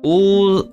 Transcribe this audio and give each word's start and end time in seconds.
Un, 0.00 0.64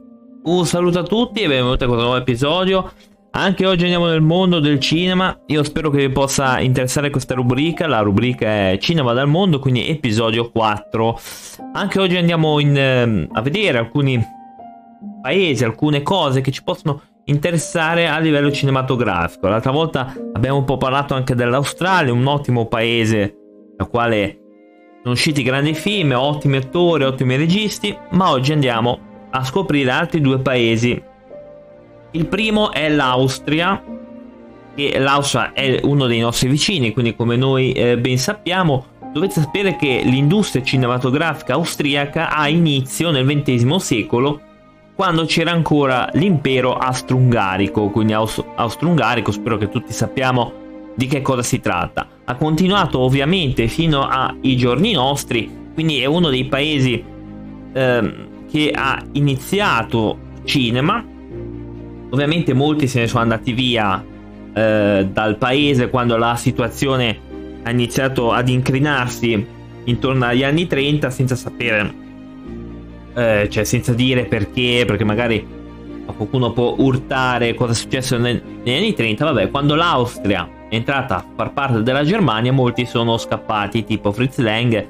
un 0.44 0.66
saluto 0.68 1.00
a 1.00 1.04
tutti 1.04 1.42
e 1.42 1.48
benvenuti 1.48 1.84
a 1.84 1.88
questo 1.88 2.04
nuovo 2.06 2.20
episodio. 2.20 2.92
Anche 3.32 3.66
oggi 3.66 3.84
andiamo 3.84 4.06
nel 4.06 4.22
mondo 4.22 4.60
del 4.60 4.80
cinema. 4.80 5.36
Io 5.48 5.64
spero 5.64 5.90
che 5.90 5.98
vi 5.98 6.10
possa 6.14 6.60
interessare 6.60 7.10
questa 7.10 7.34
rubrica. 7.34 7.88
La 7.88 8.02
rubrica 8.02 8.46
è 8.46 8.78
Cinema 8.80 9.14
dal 9.14 9.28
mondo, 9.28 9.58
quindi 9.58 9.90
episodio 9.90 10.52
4. 10.52 11.20
Anche 11.74 12.00
oggi 12.00 12.18
andiamo 12.18 12.60
in, 12.60 12.78
eh, 12.78 13.28
a 13.32 13.42
vedere 13.42 13.80
alcuni 13.80 14.24
paesi, 15.24 15.64
alcune 15.64 16.04
cose 16.04 16.42
che 16.42 16.52
ci 16.52 16.64
possono 16.64 17.02
interessare 17.24 18.08
a 18.08 18.20
livello 18.20 18.52
cinematografico. 18.52 19.48
L'altra 19.48 19.72
volta 19.72 20.14
abbiamo 20.34 20.60
un 20.60 20.66
po' 20.66 20.78
parlato 20.78 21.16
anche 21.16 21.34
dell'Australia, 21.34 22.14
un 22.14 22.28
ottimo 22.28 22.68
paese 22.68 23.36
dal 23.76 23.90
quale 23.90 24.40
sono 25.02 25.16
usciti 25.16 25.42
grandi 25.42 25.74
film, 25.74 26.12
ottimi 26.12 26.58
attori, 26.58 27.06
ottimi 27.06 27.36
registi, 27.38 27.98
ma 28.12 28.30
oggi 28.30 28.52
andiamo 28.52 29.14
a 29.36 29.44
scoprire 29.44 29.92
altri 29.92 30.22
due 30.22 30.40
paesi. 30.40 31.02
Il 32.12 32.26
primo 32.28 32.72
è 32.72 32.88
l'Austria, 32.88 33.84
e 34.74 35.00
l'Austria 35.00 35.52
è 35.52 35.82
uno 35.84 36.08
dei 36.08 36.20
nostri 36.20 36.48
vicini, 36.48 36.94
quindi 36.94 37.16
come 37.16 37.36
noi 37.36 37.74
eh, 37.74 37.98
ben 37.98 38.18
sappiamo, 38.18 38.86
dovete 39.12 39.42
sapere 39.42 39.76
che 39.76 40.02
l'industria 40.06 40.64
cinematografica 40.64 41.54
austriaca 41.54 42.30
ha 42.30 42.48
inizio 42.48 43.12
nel 43.12 43.26
XX 43.26 43.76
secolo, 43.76 44.42
quando 44.96 45.26
c'era 45.26 45.52
ancora 45.52 46.10
l'impero 46.14 46.78
austro-ungarico, 46.78 47.90
quindi 47.90 48.14
Aust- 48.14 48.46
austro-ungarico, 48.56 49.32
spero 49.32 49.58
che 49.58 49.68
tutti 49.68 49.92
sappiamo 49.92 50.64
di 50.96 51.08
che 51.08 51.22
cosa 51.22 51.44
si 51.44 51.60
tratta. 51.60 52.08
Ha 52.24 52.36
continuato 52.36 53.00
ovviamente 53.00 53.68
fino 53.68 54.08
ai 54.08 54.56
giorni 54.56 54.94
nostri, 54.94 55.52
quindi 55.74 56.00
è 56.00 56.06
uno 56.06 56.30
dei 56.30 56.46
paesi 56.46 57.04
ehm, 57.74 58.35
che 58.56 58.72
ha 58.74 59.04
iniziato 59.12 60.18
cinema. 60.46 61.04
Ovviamente 62.10 62.54
molti 62.54 62.88
se 62.88 63.02
ne 63.02 63.08
sono 63.08 63.24
andati 63.24 63.52
via 63.52 64.02
eh, 64.54 65.06
dal 65.12 65.36
paese 65.36 65.90
quando 65.90 66.16
la 66.16 66.38
situazione 66.38 67.20
ha 67.64 67.70
iniziato 67.70 68.32
ad 68.32 68.48
incrinarsi 68.48 69.46
intorno 69.84 70.24
agli 70.24 70.46
anni 70.46 70.68
30 70.68 71.10
senza 71.10 71.36
sapere, 71.36 71.94
eh, 73.14 73.50
cioè 73.50 73.66
senza 73.66 73.94
dire 73.94 74.24
perché, 74.24 74.86
perché 74.88 75.04
magari 75.04 75.46
qualcuno 76.16 76.54
può 76.54 76.76
urtare 76.78 77.56
cosa 77.56 77.74
è 77.74 77.76
successo 77.76 78.18
negli 78.18 78.40
anni 78.66 78.94
30. 78.94 79.26
Vabbè, 79.26 79.50
quando 79.50 79.76
l'Austria 79.76 80.48
è 80.70 80.76
entrata 80.76 81.18
a 81.18 81.26
far 81.36 81.52
parte 81.52 81.84
della 81.84 82.06
Germania, 82.06 82.54
molti 82.54 82.86
sono 82.86 83.18
scappati, 83.18 83.84
tipo 83.84 84.14
Fritz 84.14 84.38
Lang. 84.38 84.88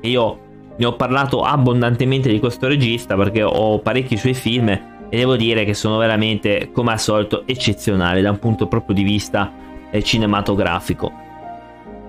E 0.00 0.08
io 0.08 0.49
ne 0.76 0.86
ho 0.86 0.94
parlato 0.94 1.42
abbondantemente 1.42 2.30
di 2.30 2.38
questo 2.38 2.66
regista 2.66 3.16
perché 3.16 3.42
ho 3.42 3.78
parecchi 3.80 4.16
suoi 4.16 4.34
film 4.34 4.68
e 4.68 5.16
devo 5.16 5.36
dire 5.36 5.64
che 5.64 5.74
sono 5.74 5.98
veramente, 5.98 6.70
come 6.72 6.92
al 6.92 7.00
solito, 7.00 7.42
eccezionali 7.46 8.22
da 8.22 8.30
un 8.30 8.38
punto 8.38 8.68
proprio 8.68 8.94
di 8.94 9.02
vista 9.02 9.52
eh, 9.90 10.02
cinematografico. 10.02 11.12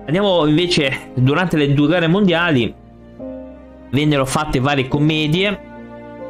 Andiamo 0.06 0.46
invece, 0.46 1.12
durante 1.16 1.58
le 1.58 1.74
due 1.74 1.88
guerre 1.88 2.08
mondiali 2.08 2.74
vennero 3.90 4.26
fatte 4.26 4.60
varie 4.60 4.88
commedie, 4.88 5.70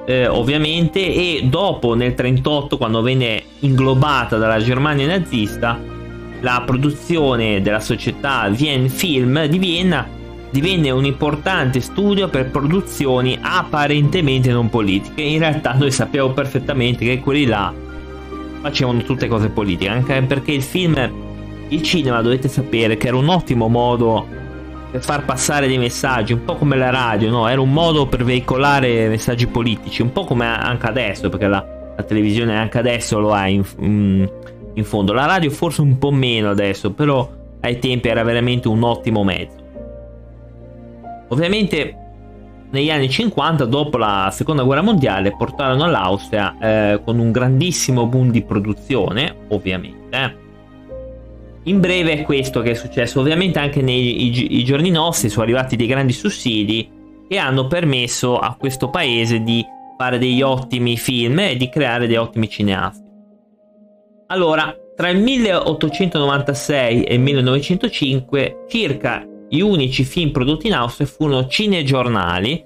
eh, 0.05 0.27
ovviamente, 0.27 0.99
e 0.99 1.41
dopo 1.43 1.89
nel 1.89 2.13
1938, 2.15 2.77
quando 2.77 3.01
venne 3.01 3.43
inglobata 3.59 4.37
dalla 4.37 4.59
Germania 4.59 5.07
nazista, 5.07 5.77
la 6.39 6.63
produzione 6.65 7.61
della 7.61 7.81
società 7.81 8.49
Wien 8.57 8.89
Film 8.89 9.45
di 9.45 9.57
Vienna 9.59 10.19
divenne 10.51 10.91
un 10.91 11.05
importante 11.05 11.79
studio 11.79 12.27
per 12.27 12.51
produzioni 12.51 13.39
apparentemente 13.41 14.51
non 14.51 14.69
politiche. 14.69 15.21
In 15.21 15.39
realtà 15.39 15.73
noi 15.73 15.91
sappiamo 15.91 16.31
perfettamente 16.31 17.05
che 17.05 17.19
quelli 17.19 17.45
là 17.45 17.73
facevano 18.61 19.01
tutte 19.01 19.27
cose 19.27 19.49
politiche, 19.49 19.89
anche 19.89 20.21
perché 20.23 20.51
il 20.51 20.61
film, 20.61 21.11
il 21.69 21.81
cinema 21.81 22.21
dovete 22.21 22.47
sapere 22.47 22.97
che 22.97 23.07
era 23.07 23.17
un 23.17 23.29
ottimo 23.29 23.67
modo 23.67 24.39
per 24.91 25.01
far 25.01 25.23
passare 25.23 25.67
dei 25.67 25.77
messaggi, 25.77 26.33
un 26.33 26.43
po' 26.43 26.55
come 26.55 26.75
la 26.75 26.89
radio, 26.89 27.29
no? 27.29 27.47
Era 27.47 27.61
un 27.61 27.71
modo 27.71 28.07
per 28.07 28.25
veicolare 28.25 29.07
messaggi 29.07 29.47
politici, 29.47 30.01
un 30.01 30.11
po' 30.11 30.25
come 30.25 30.45
anche 30.45 30.85
adesso, 30.85 31.29
perché 31.29 31.47
la, 31.47 31.65
la 31.95 32.03
televisione 32.03 32.57
anche 32.57 32.77
adesso 32.77 33.17
lo 33.19 33.31
ha 33.31 33.47
in, 33.47 33.63
in, 33.79 34.83
fondo. 34.83 35.13
La 35.13 35.25
radio 35.25 35.49
forse 35.49 35.79
un 35.79 35.97
po' 35.97 36.11
meno 36.11 36.49
adesso, 36.49 36.91
però 36.91 37.27
ai 37.61 37.79
tempi 37.79 38.09
era 38.09 38.21
veramente 38.23 38.67
un 38.67 38.83
ottimo 38.83 39.23
mezzo. 39.23 39.60
Ovviamente 41.31 41.95
negli 42.71 42.89
anni 42.89 43.09
50, 43.09 43.65
dopo 43.65 43.97
la 43.97 44.29
seconda 44.31 44.63
guerra 44.63 44.81
mondiale, 44.81 45.35
portarono 45.35 45.83
all'Austria 45.83 46.57
eh, 46.59 47.01
con 47.03 47.19
un 47.19 47.31
grandissimo 47.31 48.05
boom 48.07 48.31
di 48.31 48.43
produzione, 48.43 49.35
ovviamente. 49.49 50.39
In 51.63 51.79
breve 51.79 52.13
è 52.13 52.21
questo 52.23 52.61
che 52.61 52.71
è 52.71 52.73
successo. 52.73 53.19
Ovviamente 53.19 53.59
anche 53.59 53.81
nei 53.81 54.57
i, 54.57 54.63
giorni 54.63 54.89
nostri 54.89 55.29
sono 55.29 55.43
arrivati 55.43 55.75
dei 55.75 55.85
grandi 55.85 56.13
sussidi 56.13 56.89
che 57.27 57.37
hanno 57.37 57.67
permesso 57.67 58.39
a 58.39 58.55
questo 58.57 58.89
paese 58.89 59.41
di 59.41 59.63
fare 59.97 60.17
degli 60.17 60.41
ottimi 60.41 60.97
film 60.97 61.39
e 61.39 61.55
di 61.55 61.69
creare 61.69 62.07
dei 62.07 62.17
ottimi 62.17 62.49
cineasti. 62.49 63.09
Allora, 64.27 64.73
tra 64.95 65.09
il 65.09 65.19
1896 65.19 67.03
e 67.03 67.13
il 67.13 67.19
1905 67.19 68.65
circa 68.67 69.25
gli 69.53 69.59
unici 69.59 70.05
film 70.05 70.31
prodotti 70.31 70.67
in 70.67 70.73
Austria 70.73 71.05
furono 71.05 71.45
cinegiornali, 71.45 72.63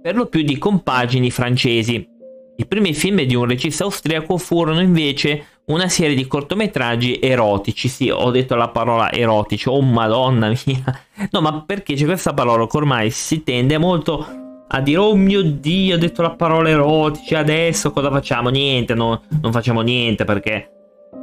per 0.00 0.14
lo 0.14 0.26
più 0.26 0.42
di 0.42 0.56
compagini 0.56 1.32
francesi. 1.32 2.08
I 2.56 2.66
primi 2.66 2.94
film 2.94 3.22
di 3.22 3.34
un 3.34 3.44
regista 3.44 3.82
austriaco 3.82 4.36
furono 4.36 4.80
invece 4.80 5.46
una 5.66 5.88
serie 5.88 6.14
di 6.14 6.28
cortometraggi 6.28 7.18
erotici. 7.20 7.88
Sì, 7.88 8.08
ho 8.08 8.30
detto 8.30 8.54
la 8.54 8.68
parola 8.68 9.10
erotici, 9.10 9.68
oh 9.68 9.80
madonna 9.80 10.52
mia. 10.64 11.00
No, 11.32 11.40
ma 11.40 11.64
perché 11.64 11.94
c'è 11.94 12.04
questa 12.04 12.32
parola 12.32 12.68
che 12.68 12.76
ormai 12.76 13.10
si 13.10 13.42
tende 13.42 13.76
molto 13.76 14.24
a 14.68 14.80
dire 14.80 14.98
oh 14.98 15.16
mio 15.16 15.42
dio, 15.42 15.96
ho 15.96 15.98
detto 15.98 16.22
la 16.22 16.36
parola 16.36 16.68
erotici, 16.68 17.34
adesso 17.34 17.90
cosa 17.90 18.12
facciamo? 18.12 18.48
Niente, 18.48 18.94
no, 18.94 19.22
non 19.40 19.50
facciamo 19.50 19.80
niente 19.80 20.24
perché 20.24 20.70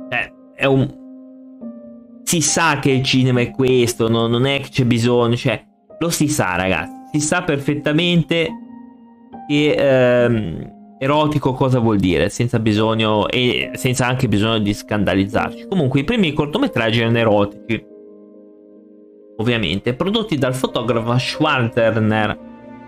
eh, 0.10 0.34
è 0.56 0.66
un, 0.66 1.05
si 2.36 2.42
sa 2.42 2.80
che 2.80 2.92
il 2.92 3.04
cinema 3.04 3.40
è 3.40 3.52
questo, 3.52 4.10
no, 4.10 4.28
non 4.28 4.46
è 4.46 4.60
che 4.60 4.70
c'è 4.70 4.84
bisogno, 4.84 5.38
cioè 5.38 5.64
lo 6.00 6.10
si 6.10 6.28
sa 6.28 6.58
ragazzi, 6.58 6.92
si 7.14 7.20
sa 7.22 7.44
perfettamente 7.44 8.50
che 9.48 9.72
ehm, 9.72 10.98
erotico 11.00 11.54
cosa 11.54 11.80
vuol 11.80 11.98
dire, 11.98 12.28
senza 12.28 12.60
bisogno 12.60 13.30
e 13.30 13.72
senza 13.76 14.08
anche 14.08 14.28
bisogno 14.28 14.60
di 14.60 14.74
scandalizzarci. 14.74 15.68
Comunque 15.70 16.02
i 16.02 16.04
primi 16.04 16.34
cortometraggi 16.34 17.00
erano 17.00 17.18
erotici, 17.18 17.86
ovviamente, 19.38 19.94
prodotti 19.94 20.38
dal 20.38 20.56
fotografo 20.56 21.18
Schwarzer, 21.18 22.38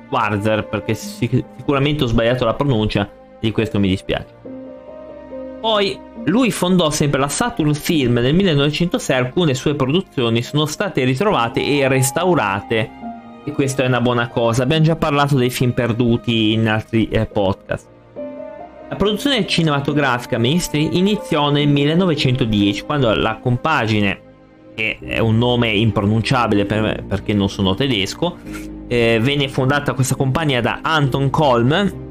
Schwarzer 0.08 0.68
perché 0.68 0.94
sicuramente 0.94 2.04
ho 2.04 2.08
sbagliato 2.08 2.44
la 2.44 2.54
pronuncia, 2.54 3.10
di 3.40 3.52
questo 3.52 3.80
mi 3.80 3.88
dispiace. 3.88 4.37
Poi 5.68 6.00
lui 6.28 6.50
fondò 6.50 6.90
sempre 6.92 7.20
la 7.20 7.28
Saturn 7.28 7.74
Film 7.74 8.14
nel 8.20 8.34
1906, 8.34 9.18
alcune 9.18 9.54
sue 9.54 9.76
produzioni 9.76 10.42
sono 10.42 10.66
state 10.66 11.04
ritrovate 11.04 11.62
e 11.62 11.86
restaurate 11.90 12.90
e 13.44 13.52
questa 13.52 13.84
è 13.84 13.88
una 13.88 14.00
buona 14.00 14.30
cosa. 14.30 14.64
Abbiamo 14.64 14.86
già 14.86 14.96
parlato 14.96 15.36
dei 15.36 15.50
film 15.50 15.74
perduti 15.74 16.54
in 16.54 16.70
altri 16.70 17.10
eh, 17.10 17.26
podcast. 17.26 17.86
La 18.88 18.96
produzione 18.96 19.46
cinematografica 19.46 20.38
mainstream 20.38 20.88
iniziò 20.94 21.52
nel 21.52 21.68
1910 21.68 22.84
quando 22.84 23.14
la 23.14 23.36
compagine, 23.36 24.22
che 24.74 24.98
è 25.02 25.20
un 25.20 25.38
nome 25.38 25.68
impronunciabile 25.72 26.64
per 26.64 27.04
perché 27.04 27.34
non 27.34 27.50
sono 27.50 27.76
tedesco, 27.76 28.38
eh, 28.88 29.20
venne 29.22 29.50
fondata 29.50 29.92
questa 29.92 30.16
compagnia 30.16 30.62
da 30.62 30.80
Anton 30.82 31.30
Kolm. 31.30 32.06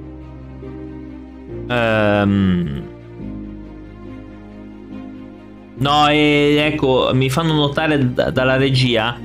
Ehm, 1.68 2.94
No, 5.78 6.08
e 6.08 6.56
ecco, 6.58 7.10
mi 7.12 7.28
fanno 7.28 7.52
notare 7.52 8.12
d- 8.12 8.30
dalla 8.30 8.56
regia. 8.56 9.18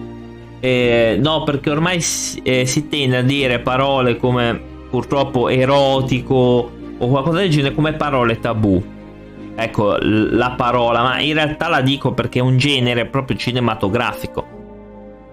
Eh, 0.60 1.18
no, 1.20 1.44
perché 1.44 1.70
ormai 1.70 2.02
si, 2.02 2.40
eh, 2.44 2.66
si 2.66 2.88
tende 2.88 3.18
a 3.18 3.22
dire 3.22 3.60
parole 3.60 4.18
come 4.18 4.60
purtroppo 4.90 5.48
erotico 5.48 6.72
o 6.98 7.08
qualcosa 7.08 7.40
del 7.40 7.50
genere 7.50 7.74
come 7.74 7.94
parole 7.94 8.40
tabù. 8.40 8.84
Ecco 9.56 9.96
l- 9.96 10.36
la 10.36 10.52
parola, 10.52 11.02
ma 11.02 11.20
in 11.22 11.34
realtà 11.34 11.68
la 11.70 11.82
dico 11.82 12.14
perché 12.14 12.40
è 12.40 12.42
un 12.42 12.58
genere 12.58 13.06
proprio 13.06 13.38
cinematografico. 13.38 14.60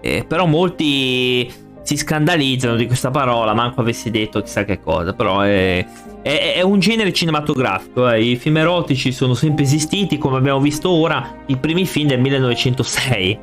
Eh, 0.01 0.23
però 0.25 0.45
molti 0.45 1.51
si 1.89 1.97
scandalizzano 1.97 2.75
di 2.75 2.85
questa 2.85 3.09
parola, 3.09 3.55
manco 3.55 3.81
avessi 3.81 4.11
detto 4.11 4.41
chissà 4.41 4.63
che 4.63 4.79
cosa, 4.79 5.13
però 5.13 5.39
è, 5.39 5.83
è, 6.21 6.53
è 6.57 6.61
un 6.61 6.77
genere 6.77 7.11
cinematografico, 7.11 8.07
eh. 8.11 8.21
i 8.21 8.35
film 8.35 8.57
erotici 8.57 9.11
sono 9.11 9.33
sempre 9.33 9.63
esistiti, 9.63 10.19
come 10.19 10.37
abbiamo 10.37 10.59
visto 10.59 10.91
ora, 10.91 11.37
i 11.47 11.57
primi 11.57 11.87
film 11.87 12.09
del 12.09 12.19
1906. 12.19 13.39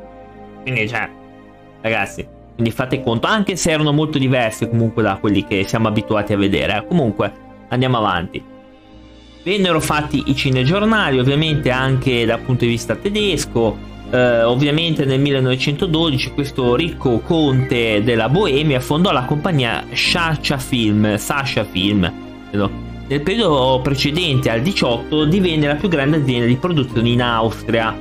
Quindi, 0.63 0.89
cioè, 0.89 1.09
ragazzi, 1.81 2.25
quindi 2.55 2.71
fate 2.71 3.03
conto, 3.03 3.27
anche 3.27 3.57
se 3.57 3.73
erano 3.73 3.91
molto 3.91 4.17
diversi 4.17 4.69
comunque 4.69 5.03
da 5.03 5.17
quelli 5.17 5.45
che 5.45 5.65
siamo 5.65 5.89
abituati 5.89 6.33
a 6.33 6.37
vedere. 6.37 6.77
Eh. 6.77 6.87
Comunque, 6.87 7.33
andiamo 7.71 7.97
avanti. 7.97 8.41
Vennero 9.43 9.81
fatti 9.81 10.23
i 10.27 10.37
cinegiornali, 10.37 11.19
ovviamente 11.19 11.73
anche 11.73 12.25
dal 12.25 12.39
punto 12.39 12.65
di 12.65 12.71
vista 12.71 12.95
tedesco. 12.95 13.95
Eh, 14.09 14.43
ovviamente 14.45 15.05
nel 15.05 15.21
1912 15.21 16.31
questo 16.31 16.77
ricco 16.77 17.19
conte 17.19 18.03
della 18.05 18.29
Boemia 18.29 18.79
fondò 18.79 19.11
la 19.11 19.25
compagnia 19.25 19.85
Sasha 19.93 20.59
Film, 20.59 21.17
Sasha 21.17 21.65
Film. 21.65 22.13
Nel 23.09 23.21
periodo 23.21 23.81
precedente 23.83 24.51
al 24.51 24.63
18 24.63 25.25
divenne 25.27 25.67
la 25.67 25.75
più 25.75 25.89
grande 25.89 26.19
azienda 26.19 26.47
di 26.47 26.57
produzione 26.57 27.09
in 27.09 27.23
Austria. 27.23 27.97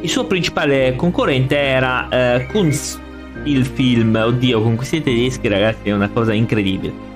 Il 0.00 0.08
suo 0.08 0.26
principale 0.26 0.94
concorrente 0.96 1.56
era 1.56 2.08
eh, 2.08 2.46
Kunstfilm, 2.46 4.14
oddio 4.14 4.62
con 4.62 4.76
questi 4.76 5.02
tedeschi 5.02 5.48
ragazzi 5.48 5.88
è 5.88 5.92
una 5.92 6.10
cosa 6.10 6.32
incredibile. 6.32 7.14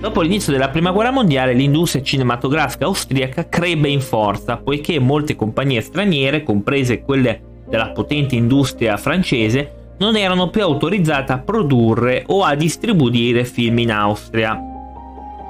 Dopo 0.00 0.20
l'inizio 0.20 0.52
della 0.52 0.68
prima 0.68 0.92
guerra 0.92 1.10
mondiale 1.10 1.54
l'industria 1.54 2.02
cinematografica 2.02 2.84
austriaca 2.84 3.48
crebbe 3.48 3.88
in 3.88 4.00
forza 4.00 4.56
poiché 4.56 4.98
molte 5.00 5.34
compagnie 5.34 5.80
straniere, 5.80 6.44
comprese 6.44 7.00
quelle 7.00 7.47
della 7.68 7.90
potente 7.90 8.34
industria 8.34 8.96
francese, 8.96 9.94
non 9.98 10.16
erano 10.16 10.48
più 10.48 10.62
autorizzate 10.62 11.32
a 11.32 11.38
produrre 11.38 12.24
o 12.26 12.42
a 12.42 12.54
distribuire 12.54 13.44
film 13.44 13.78
in 13.78 13.90
Austria. 13.90 14.58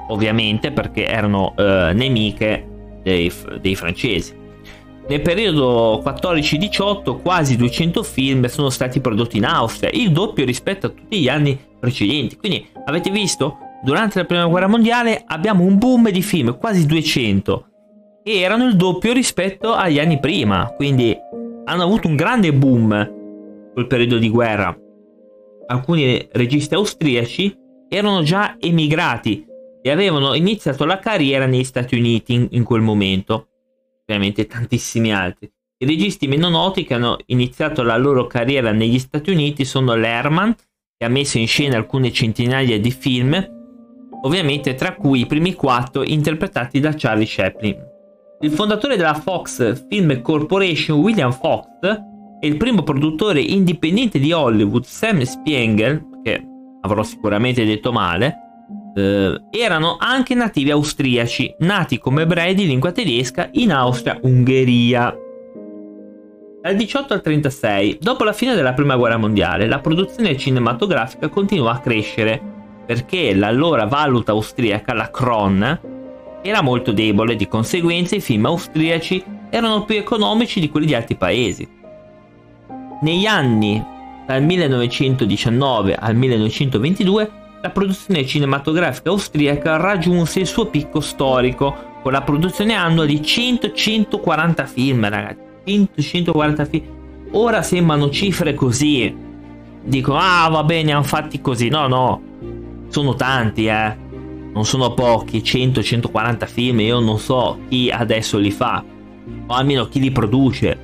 Ovviamente 0.07 0.71
perché 0.71 1.05
erano 1.05 1.53
eh, 1.55 1.91
nemiche 1.93 2.99
dei, 3.03 3.31
dei 3.61 3.75
francesi. 3.75 4.37
Nel 5.07 5.21
periodo 5.21 6.03
14-18 6.05 7.21
quasi 7.21 7.57
200 7.57 8.03
film 8.03 8.45
sono 8.45 8.69
stati 8.69 8.99
prodotti 8.99 9.37
in 9.37 9.45
Austria, 9.45 9.89
il 9.91 10.11
doppio 10.11 10.45
rispetto 10.45 10.85
a 10.87 10.89
tutti 10.89 11.19
gli 11.19 11.27
anni 11.27 11.59
precedenti. 11.79 12.37
Quindi 12.37 12.67
avete 12.85 13.09
visto? 13.09 13.57
Durante 13.81 14.19
la 14.19 14.25
prima 14.25 14.45
guerra 14.45 14.67
mondiale 14.67 15.23
abbiamo 15.25 15.63
un 15.63 15.77
boom 15.77 16.11
di 16.11 16.21
film, 16.21 16.57
quasi 16.59 16.85
200, 16.85 17.65
che 18.23 18.39
erano 18.39 18.65
il 18.65 18.75
doppio 18.75 19.13
rispetto 19.13 19.73
agli 19.73 19.99
anni 19.99 20.19
prima, 20.19 20.73
quindi 20.75 21.17
hanno 21.69 21.83
avuto 21.83 22.07
un 22.07 22.15
grande 22.15 22.51
boom 22.51 23.71
quel 23.73 23.85
periodo 23.87 24.17
di 24.17 24.29
guerra. 24.29 24.75
Alcuni 25.67 26.27
registi 26.31 26.73
austriaci 26.73 27.55
erano 27.87 28.23
già 28.23 28.57
emigrati 28.59 29.45
e 29.81 29.91
avevano 29.91 30.33
iniziato 30.33 30.83
la 30.85 30.97
carriera 30.97 31.45
negli 31.45 31.63
Stati 31.63 31.95
Uniti 31.95 32.33
in, 32.33 32.47
in 32.51 32.63
quel 32.63 32.81
momento, 32.81 33.49
ovviamente 34.01 34.47
tantissimi 34.47 35.13
altri. 35.13 35.49
I 35.81 35.85
registi 35.85 36.27
meno 36.27 36.49
noti 36.49 36.83
che 36.83 36.95
hanno 36.95 37.17
iniziato 37.27 37.83
la 37.83 37.97
loro 37.97 38.25
carriera 38.25 38.71
negli 38.71 38.99
Stati 38.99 39.29
Uniti 39.29 39.63
sono 39.63 39.95
Lerman, 39.95 40.55
che 40.97 41.05
ha 41.05 41.09
messo 41.09 41.37
in 41.37 41.47
scena 41.47 41.77
alcune 41.77 42.11
centinaia 42.11 42.79
di 42.79 42.91
film, 42.91 43.47
ovviamente 44.23 44.73
tra 44.73 44.95
cui 44.95 45.21
i 45.21 45.25
primi 45.27 45.53
quattro 45.53 46.03
interpretati 46.03 46.79
da 46.79 46.93
Charlie 46.95 47.27
Chaplin. 47.27 47.88
Il 48.41 48.51
fondatore 48.51 48.95
della 48.95 49.15
Fox 49.15 49.85
Film 49.89 50.21
Corporation, 50.21 50.99
William 50.99 51.33
Fox, 51.33 51.65
e 52.39 52.47
il 52.47 52.55
primo 52.55 52.83
produttore 52.83 53.41
indipendente 53.41 54.17
di 54.17 54.31
Hollywood, 54.31 54.85
Sam 54.85 55.23
Spiegel, 55.23 56.21
che 56.23 56.41
avrò 56.79 57.03
sicuramente 57.03 57.65
detto 57.65 57.91
male, 57.91 58.35
eh, 58.95 59.41
erano 59.51 59.97
anche 59.99 60.35
nativi 60.35 60.71
austriaci, 60.71 61.55
nati 61.59 61.97
come 61.97 62.21
ebrei 62.21 62.55
di 62.55 62.65
lingua 62.65 62.93
tedesca 62.93 63.49
in 63.51 63.73
Austria-Ungheria. 63.73 65.13
Dal 66.61 66.75
18 66.75 67.13
al 67.13 67.21
36, 67.21 67.97
dopo 67.99 68.23
la 68.23 68.33
fine 68.33 68.55
della 68.55 68.71
Prima 68.71 68.95
Guerra 68.95 69.17
Mondiale, 69.17 69.67
la 69.67 69.79
produzione 69.79 70.37
cinematografica 70.37 71.27
continuò 71.27 71.69
a 71.69 71.79
crescere 71.79 72.41
perché 72.85 73.35
l'allora 73.35 73.85
valuta 73.85 74.31
austriaca, 74.31 74.93
la 74.93 75.11
Kron, 75.11 75.98
era 76.41 76.61
molto 76.61 76.91
debole, 76.91 77.35
di 77.35 77.47
conseguenza 77.47 78.15
i 78.15 78.21
film 78.21 78.45
austriaci 78.45 79.23
erano 79.49 79.83
più 79.83 79.95
economici 79.95 80.59
di 80.59 80.69
quelli 80.69 80.87
di 80.87 80.95
altri 80.95 81.15
paesi. 81.15 81.67
Negli 83.01 83.25
anni 83.25 83.83
dal 84.25 84.43
1919 84.43 85.95
al 85.95 86.15
1922 86.15 87.31
la 87.61 87.69
produzione 87.71 88.25
cinematografica 88.25 89.09
austriaca 89.09 89.77
raggiunse 89.77 90.39
il 90.39 90.47
suo 90.47 90.67
picco 90.67 91.01
storico 91.01 91.87
con 92.01 92.11
la 92.11 92.21
produzione 92.21 92.73
annua 92.73 93.05
di 93.05 93.19
100-140 93.19 94.65
film, 94.65 95.09
ragazzi. 95.09 95.47
100-140 95.65 96.69
film. 96.69 96.85
Ora 97.31 97.61
sembrano 97.61 98.09
cifre 98.09 98.53
così. 98.53 99.13
Dico, 99.83 100.15
ah 100.15 100.47
va 100.49 100.63
bene, 100.63 100.93
hanno 100.93 101.03
fatti 101.03 101.41
così. 101.41 101.69
No, 101.69 101.87
no, 101.87 102.21
sono 102.89 103.15
tanti, 103.15 103.65
eh. 103.65 104.07
Non 104.59 104.67
sono 104.67 104.93
pochi, 104.93 105.37
100-140 105.37 106.45
film, 106.45 106.81
io 106.81 106.99
non 106.99 107.17
so 107.17 107.59
chi 107.69 107.89
adesso 107.89 108.37
li 108.37 108.51
fa, 108.51 108.83
o 109.47 109.53
almeno 109.53 109.87
chi 109.87 110.01
li 110.01 110.11
produce. 110.11 110.77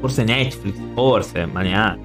Forse 0.00 0.24
Netflix, 0.24 0.74
forse, 0.92 1.46
ma 1.46 1.60
neanche. 1.62 2.04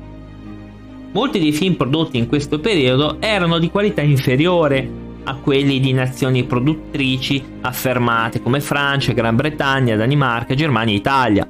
Molti 1.14 1.40
dei 1.40 1.52
film 1.52 1.74
prodotti 1.74 2.20
in 2.20 2.28
questo 2.28 2.60
periodo 2.60 3.18
erano 3.20 3.58
di 3.58 3.72
qualità 3.72 4.02
inferiore 4.02 4.88
a 5.24 5.34
quelli 5.38 5.80
di 5.80 5.94
nazioni 5.94 6.44
produttrici 6.44 7.44
affermate 7.62 8.44
come 8.44 8.62
Francia, 8.62 9.14
Gran 9.14 9.36
Bretagna, 9.36 9.96
Danimarca, 9.96 10.54
Germania 10.54 10.94
e 10.94 10.98
Italia. 10.98 11.48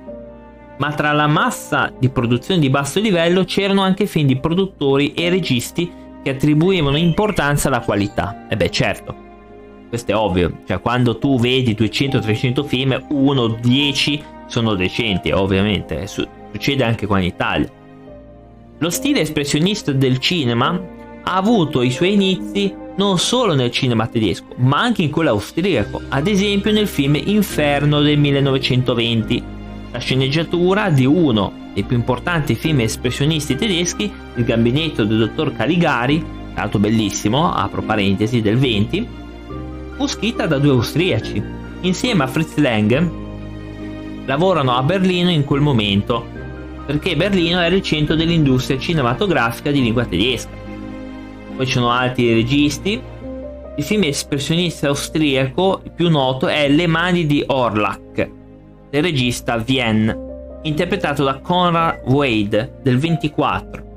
Ma 0.78 0.94
tra 0.94 1.12
la 1.12 1.28
massa 1.28 1.92
di 2.00 2.08
produzioni 2.08 2.62
di 2.62 2.70
basso 2.70 3.02
livello 3.02 3.44
c'erano 3.44 3.82
anche 3.82 4.06
film 4.06 4.28
di 4.28 4.40
produttori 4.40 5.12
e 5.14 5.28
registi 5.28 6.00
che 6.24 6.30
attribuivano 6.30 6.98
importanza 6.98 7.68
alla 7.68 7.82
qualità. 7.82 8.48
E 8.50 8.56
beh, 8.56 8.70
certo, 8.70 9.16
questo 9.90 10.12
è 10.12 10.16
ovvio, 10.16 10.60
cioè 10.66 10.80
quando 10.80 11.18
tu 11.18 11.40
vedi 11.40 11.76
200-300 11.76 12.66
film, 12.66 13.06
1-10 13.10 14.22
sono 14.48 14.76
decenti, 14.76 15.32
ovviamente, 15.32 16.08
succede 16.08 16.84
anche 16.84 17.06
qua 17.06 17.20
in 17.20 17.26
Italia. 17.26 17.70
Lo 18.78 18.90
stile 18.90 19.22
espressionista 19.22 19.92
del 19.92 20.18
cinema 20.20 20.80
ha 21.24 21.36
avuto 21.36 21.82
i 21.82 21.92
suoi 21.92 22.14
inizi 22.14 22.74
non 22.96 23.18
solo 23.18 23.54
nel 23.54 23.72
cinema 23.72 24.08
tedesco, 24.08 24.56
ma 24.58 24.80
anche 24.80 25.02
in 25.02 25.12
quello 25.12 25.30
austriaco, 25.30 26.02
ad 26.10 26.28
esempio 26.28 26.72
nel 26.72 26.88
film 26.88 27.16
Inferno 27.16 28.02
del 28.02 28.18
1920. 28.18 29.44
La 29.92 30.00
sceneggiatura 30.00 30.90
di 30.90 31.06
uno 31.06 31.61
dei 31.74 31.84
più 31.84 31.96
importanti 31.96 32.56
film 32.56 32.82
espressionisti 32.82 33.56
tedeschi, 33.56 34.12
Il 34.36 34.44
gabinetto 34.44 35.04
del 35.04 35.20
dottor 35.20 35.56
Caligari, 35.56 36.20
tra 36.20 36.64
l'altro 36.64 36.80
bellissimo, 36.80 37.54
apro 37.54 37.82
parentesi, 37.82 38.42
del 38.42 38.58
20, 38.58 39.08
fu 39.96 40.08
scritta 40.08 40.48
da 40.48 40.58
due 40.58 40.72
austriaci. 40.72 41.42
Insieme 41.82 42.24
a 42.24 42.28
Fritz 42.28 42.56
Lang 42.58 43.10
lavorano 44.26 44.76
a 44.76 44.84
Berlino 44.84 45.30
in 45.30 45.46
quel 45.46 45.62
momento, 45.62 46.26
perché 46.86 47.16
Berlino 47.16 47.62
era 47.62 47.74
il 47.74 47.82
centro 47.82 48.16
dell'industria 48.16 48.78
cinematografica 48.78 49.72
di 49.72 49.82
lingua 49.82 50.06
tedesca. 50.06 50.60
Poi 51.56 51.66
ci 51.66 51.72
sono 51.72 51.90
altri 51.90 52.34
registi. 52.34 53.02
Il 53.78 53.84
film 53.84 54.04
espressionista 54.04 54.88
austriaco 54.88 55.82
più 55.96 56.10
noto 56.10 56.48
è 56.48 56.68
Le 56.68 56.88
mani 56.88 57.26
di 57.26 57.44
Orlach, 57.48 58.30
del 58.90 59.02
regista 59.02 59.58
Vienne 59.58 60.30
interpretato 60.64 61.24
da 61.24 61.40
Conrad 61.40 62.02
Wade 62.06 62.80
del 62.82 62.98
24. 62.98 63.90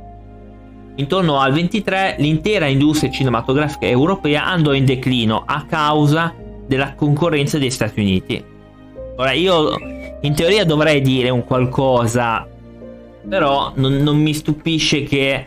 Intorno 0.96 1.40
al 1.40 1.52
23 1.52 2.16
l'intera 2.18 2.66
industria 2.66 3.10
cinematografica 3.10 3.86
europea 3.86 4.44
andò 4.46 4.72
in 4.72 4.84
declino 4.84 5.42
a 5.44 5.64
causa 5.66 6.32
della 6.66 6.94
concorrenza 6.94 7.58
degli 7.58 7.70
Stati 7.70 8.00
Uniti. 8.00 8.44
Ora 9.16 9.32
io 9.32 9.76
in 10.20 10.34
teoria 10.34 10.64
dovrei 10.64 11.00
dire 11.00 11.30
un 11.30 11.44
qualcosa, 11.44 12.46
però 13.28 13.72
non, 13.74 13.96
non 13.96 14.18
mi 14.18 14.32
stupisce 14.34 15.02
che 15.02 15.46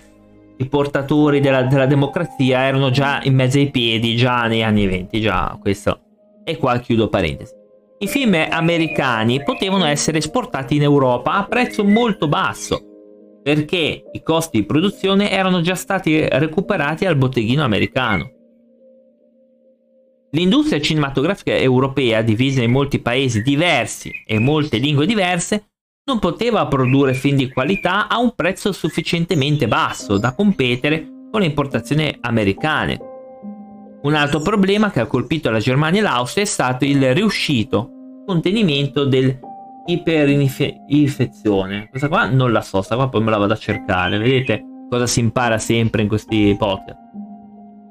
i 0.57 0.65
portatori 0.67 1.39
della, 1.39 1.63
della, 1.63 1.86
democrazia 1.86 2.62
erano 2.62 2.89
già 2.89 3.21
in 3.24 3.36
mezzo 3.36 3.57
ai 3.57 3.69
piedi 3.69 4.15
già 4.15 4.47
negli 4.47 4.63
anni 4.63 4.88
20, 4.88 5.21
già 5.21 5.57
questo. 5.62 6.00
E 6.43 6.57
qua 6.57 6.77
chiudo 6.79 7.09
parentesi. 7.09 7.53
I 8.00 8.08
film 8.08 8.36
americani 8.50 9.42
potevano 9.44 9.86
essere 9.86 10.20
esportati 10.20 10.75
in 10.75 10.84
Europa 10.84 11.34
a 11.34 11.46
prezzo 11.46 11.84
molto 11.84 12.27
basso 12.27 12.88
perché 13.42 14.04
i 14.12 14.22
costi 14.22 14.60
di 14.60 14.66
produzione 14.66 15.32
erano 15.32 15.62
già 15.62 15.74
stati 15.74 16.27
recuperati 16.27 17.06
al 17.06 17.16
botteghino 17.16 17.63
americano. 17.63 18.32
L'industria 20.32 20.82
cinematografica 20.82 21.56
europea, 21.56 22.22
divisa 22.22 22.62
in 22.62 22.72
molti 22.72 23.00
paesi 23.00 23.42
diversi 23.42 24.12
e 24.27 24.38
molte 24.38 24.77
lingue 24.77 25.06
diverse, 25.06 25.70
non 26.06 26.20
poteva 26.20 26.68
produrre 26.68 27.13
film 27.13 27.38
di 27.38 27.50
qualità 27.50 28.10
a 28.10 28.20
un 28.20 28.36
prezzo 28.36 28.74
sufficientemente 28.74 29.68
basso 29.68 30.18
da 30.18 30.36
competere 30.36 31.08
con 31.32 31.39
le 31.39 31.48
importazioni 31.48 32.16
americane. 32.22 33.16
Un 34.08 34.16
altro 34.16 34.40
problema 34.40 34.90
che 34.90 35.02
ha 35.02 35.06
colpito 35.06 35.50
la 35.50 35.60
Germania 35.60 36.00
e 36.00 36.04
l'Austria 36.04 36.46
è 36.46 36.48
stato 36.48 36.86
il 36.86 37.14
riuscito 37.14 37.90
contenimento 38.26 39.04
dell'iperinfezione. 39.04 41.90
Questa 41.90 42.08
qua 42.08 42.30
non 42.30 42.54
la 42.54 42.62
so, 42.62 42.82
sta 42.82 42.96
qua 42.96 43.10
poi 43.10 43.22
me 43.22 43.32
la 43.32 43.38
vado 43.38 43.52
a 43.52 43.58
cercare. 43.58 44.18
Vedete 44.18 44.64
cosa 44.90 45.08
si 45.08 45.20
impara 45.20 45.58
sempre 45.58 46.04
in 46.04 46.08
questi 46.08 46.56
podcast. 46.58 46.96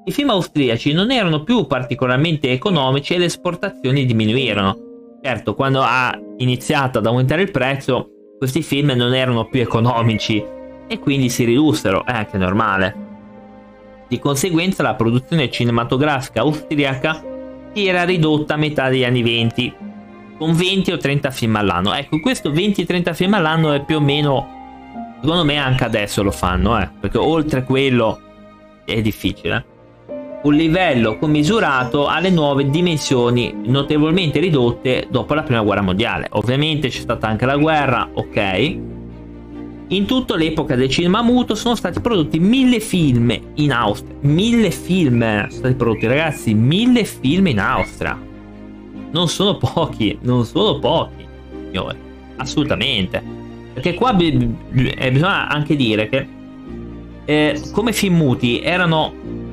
i 0.05 0.11
film 0.11 0.31
austriaci 0.31 0.95
non 0.95 1.11
erano 1.11 1.43
più 1.43 1.67
particolarmente 1.67 2.51
economici 2.51 3.13
e 3.13 3.19
le 3.19 3.27
esportazioni 3.27 4.07
diminuirono. 4.07 4.75
Certo, 5.21 5.55
quando 5.55 5.83
ha 5.83 6.19
iniziato 6.39 6.97
ad 6.97 7.05
aumentare 7.05 7.43
il 7.43 7.51
prezzo, 7.51 8.09
questi 8.39 8.63
film 8.63 8.93
non 8.93 9.13
erano 9.13 9.51
più 9.51 9.61
economici 9.61 10.43
e 10.89 10.99
quindi 10.99 11.29
si 11.29 11.45
ridussero, 11.45 12.07
è 12.07 12.13
anche 12.13 12.39
normale. 12.39 13.05
Di 14.09 14.21
conseguenza 14.21 14.85
la 14.85 14.95
produzione 14.95 15.51
cinematografica 15.51 16.41
austriaca 16.41 17.23
si 17.75 17.87
era 17.89 18.05
ridotta 18.05 18.55
a 18.55 18.57
metà 18.57 18.89
degli 18.89 19.05
anni 19.05 19.23
20, 19.23 19.75
con 20.39 20.55
20 20.55 20.93
o 20.93 20.97
30 20.97 21.31
film 21.33 21.57
all'anno. 21.57 21.93
Ecco, 21.93 22.21
questo 22.21 22.53
20-30 22.53 23.15
film 23.15 23.35
all'anno 23.35 23.73
è 23.73 23.85
più 23.85 23.97
o 23.97 24.01
meno, 24.01 25.19
secondo 25.21 25.45
me 25.45 25.57
anche 25.57 25.83
adesso 25.83 26.23
lo 26.23 26.31
fanno, 26.31 26.81
eh, 26.81 26.89
perché 27.01 27.19
oltre 27.19 27.65
quello 27.65 28.21
è 28.85 29.03
difficile. 29.03 29.67
Un 30.43 30.55
livello 30.55 31.19
commisurato 31.19 32.07
alle 32.07 32.31
nuove 32.31 32.71
dimensioni 32.71 33.53
notevolmente 33.65 34.39
ridotte 34.39 35.09
dopo 35.11 35.35
la 35.35 35.43
prima 35.43 35.63
guerra 35.63 35.83
mondiale. 35.83 36.29
Ovviamente 36.31 36.89
c'è 36.89 37.01
stata 37.01 37.27
anche 37.27 37.45
la 37.45 37.57
guerra, 37.57 38.09
ok, 38.15 38.95
in 39.89 40.05
tutta 40.05 40.35
l'epoca 40.35 40.75
del 40.75 40.89
cinema 40.89 41.23
muto 41.23 41.55
sono 41.55 41.77
stati 41.77 42.01
prodotti 42.01 42.41
mille 42.41 42.81
film 42.81 43.39
in 43.55 43.73
Austria. 43.73 44.17
Mille 44.23 44.71
film 44.71 45.21
sono 45.21 45.51
stati 45.51 45.75
prodotti, 45.75 46.07
ragazzi. 46.07 46.55
Mille 46.55 47.05
film 47.05 47.47
in 47.47 47.61
Austria. 47.61 48.21
Non 49.13 49.29
sono 49.29 49.57
pochi, 49.57 50.19
non 50.23 50.45
sono 50.45 50.79
pochi, 50.81 51.27
signore. 51.67 51.97
Assolutamente. 52.37 53.23
Perché 53.75 53.95
qua 53.95 54.17
eh, 54.17 55.11
bisogna 55.13 55.49
anche 55.49 55.77
dire 55.77 56.09
che 56.09 56.27
eh, 57.25 57.61
come 57.73 57.93
film 57.93 58.17
muti 58.17 58.61
erano 58.61 59.13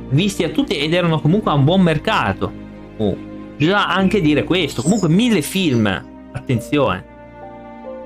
visti 0.10 0.44
a 0.44 0.50
tutti 0.50 0.78
ed 0.78 0.94
erano 0.94 1.20
comunque 1.20 1.52
a 1.52 1.56
un 1.56 1.64
buon 1.64 1.82
mercato. 1.82 2.52
Oh. 2.98 3.16
Bisogna 3.56 3.88
anche 3.88 4.20
dire 4.20 4.44
questo. 4.44 4.82
Comunque 4.82 5.10
mille 5.10 5.44
film. 5.44 5.86
Attenzione. 6.32 7.13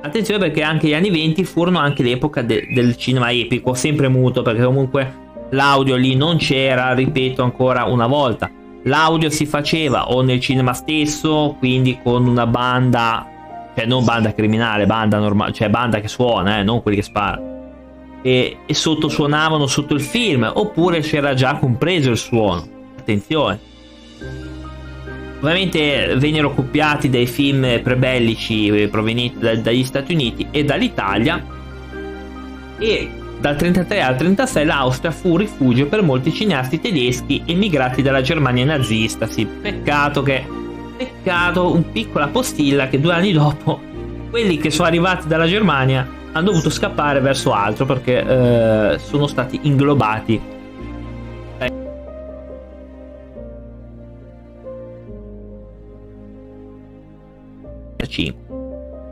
Attenzione 0.08 0.40
perché 0.40 0.64
anche 0.64 0.88
gli 0.88 0.94
anni 0.94 1.10
20 1.10 1.44
furono 1.44 1.80
anche 1.80 2.02
l'epoca 2.02 2.42
de- 2.42 2.68
del 2.72 2.96
cinema 2.96 3.30
epico, 3.30 3.74
sempre 3.74 4.08
muto 4.08 4.42
perché 4.42 4.64
comunque 4.64 5.26
l'audio 5.50 5.96
lì 5.98 6.16
non 6.16 6.38
c'era, 6.38 6.94
ripeto 6.94 7.44
ancora 7.44 7.84
una 7.84 8.08
volta. 8.08 8.50
L'audio 8.84 9.30
si 9.30 9.46
faceva 9.46 10.10
o 10.10 10.22
nel 10.22 10.40
cinema 10.40 10.72
stesso, 10.72 11.58
quindi 11.60 12.00
con 12.02 12.26
una 12.26 12.48
banda, 12.48 13.28
cioè 13.76 13.86
non 13.86 14.06
banda 14.06 14.34
criminale, 14.34 14.86
banda 14.86 15.20
normale, 15.20 15.52
cioè 15.52 15.70
banda 15.70 16.00
che 16.00 16.08
suona, 16.08 16.60
eh, 16.60 16.64
non 16.64 16.82
quelli 16.82 16.98
che 16.98 17.04
sparano. 17.04 17.56
E, 18.22 18.60
e 18.66 18.74
sotto 18.74 19.10
suonavano 19.10 19.68
sotto 19.68 19.94
il 19.94 20.02
film, 20.02 20.50
oppure 20.52 21.02
c'era 21.02 21.34
già 21.34 21.56
compreso 21.58 22.12
il 22.12 22.18
suono. 22.18 22.66
Attenzione. 22.98 23.60
Ovviamente 25.40 26.16
vennero 26.18 26.54
copiati 26.54 27.10
dai 27.10 27.28
film 27.28 27.80
prebellici 27.82 28.68
eh, 28.70 28.88
provenienti 28.88 29.38
da, 29.40 29.56
dagli 29.56 29.84
Stati 29.84 30.14
Uniti 30.14 30.48
e 30.50 30.64
dall'Italia 30.64 31.44
e 32.80 33.10
dal 33.40 33.56
33 33.56 34.02
al 34.02 34.16
36 34.16 34.66
l'Austria 34.66 35.12
fu 35.12 35.38
rifugio 35.38 35.86
per 35.86 36.02
molti 36.02 36.34
cineasti 36.34 36.80
tedeschi 36.80 37.44
emigrati 37.46 38.02
dalla 38.02 38.22
Germania 38.22 38.66
nazista. 38.66 39.28
Sì, 39.28 39.46
peccato 39.46 40.24
che 40.24 40.44
peccato 40.98 41.72
un 41.72 41.92
piccola 41.92 42.28
postilla 42.28 42.88
che 42.88 43.00
due 43.00 43.14
anni 43.14 43.32
dopo 43.32 43.80
quelli 44.32 44.58
che 44.58 44.72
sono 44.72 44.88
arrivati 44.88 45.28
dalla 45.28 45.46
Germania 45.46 46.08
hanno 46.32 46.46
dovuto 46.46 46.70
scappare 46.72 47.20
verso 47.20 47.54
altro 47.54 47.86
perché 47.86 48.20
eh, 48.20 49.00
sono 49.00 49.28
stati 49.28 49.60
inglobati 49.64 50.42
1945. 58.08 58.48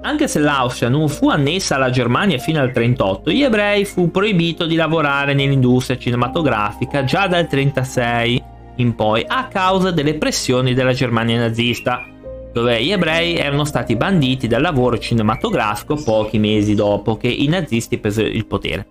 Anche 0.06 0.28
se 0.28 0.38
l'Austria 0.38 0.88
non 0.88 1.10
fu 1.10 1.30
annessa 1.30 1.76
alla 1.76 1.90
Germania 1.90 2.38
fino 2.38 2.60
al 2.60 2.68
1938, 2.68 3.32
gli 3.32 3.42
ebrei 3.42 3.86
fu 3.86 4.12
proibito 4.12 4.68
di 4.68 4.76
lavorare 4.76 5.34
nell'industria 5.34 5.98
cinematografica 5.98 7.04
già 7.04 7.26
dal 7.26 7.48
1936 7.50 8.44
in 8.76 8.94
poi 8.94 9.26
a 9.28 9.48
causa 9.48 9.90
delle 9.90 10.14
pressioni 10.14 10.76
della 10.76 10.94
Germania 10.94 11.40
nazista, 11.40 12.06
dove 12.54 12.84
gli 12.84 12.92
ebrei 12.92 13.38
erano 13.38 13.66
stati 13.66 13.96
banditi 13.96 14.48
dal 14.48 14.62
lavoro 14.62 15.00
cinematografico 15.00 15.96
pochi 15.96 16.38
mesi 16.38 16.76
dopo 16.76 17.18
che 17.18 17.28
i 17.28 17.48
nazisti 17.48 17.98
presero 17.98 18.28
il 18.28 18.46
potere. 18.46 18.88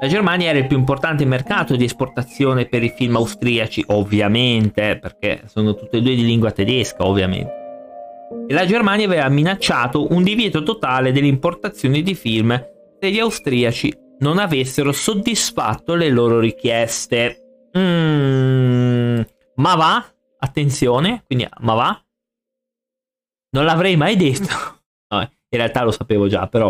La 0.00 0.08
Germania 0.08 0.48
era 0.48 0.58
il 0.60 0.66
più 0.66 0.78
importante 0.78 1.26
mercato 1.26 1.76
di 1.76 1.84
esportazione 1.84 2.64
per 2.64 2.82
i 2.82 2.92
film 2.96 3.16
austriaci, 3.16 3.84
ovviamente, 3.88 4.98
perché 4.98 5.42
sono 5.44 5.74
tutti 5.74 5.98
e 5.98 6.00
due 6.00 6.14
di 6.14 6.24
lingua 6.24 6.50
tedesca, 6.52 7.04
ovviamente 7.04 7.63
la 8.48 8.66
Germania 8.66 9.06
aveva 9.06 9.28
minacciato 9.28 10.12
un 10.12 10.22
divieto 10.22 10.62
totale 10.62 11.12
delle 11.12 11.26
importazioni 11.26 12.02
di 12.02 12.14
film 12.14 12.52
se 13.00 13.10
gli 13.10 13.18
austriaci 13.18 13.92
non 14.20 14.38
avessero 14.38 14.92
soddisfatto 14.92 15.94
le 15.94 16.08
loro 16.08 16.38
richieste. 16.40 17.70
Mm, 17.76 19.20
ma 19.56 19.74
va? 19.74 20.04
Attenzione, 20.38 21.22
quindi 21.26 21.46
ma 21.60 21.74
va? 21.74 22.04
Non 23.50 23.64
l'avrei 23.64 23.96
mai 23.96 24.16
detto. 24.16 24.72
No, 25.14 25.20
in 25.20 25.58
realtà 25.58 25.84
lo 25.84 25.92
sapevo 25.92 26.26
già, 26.26 26.48
però. 26.48 26.66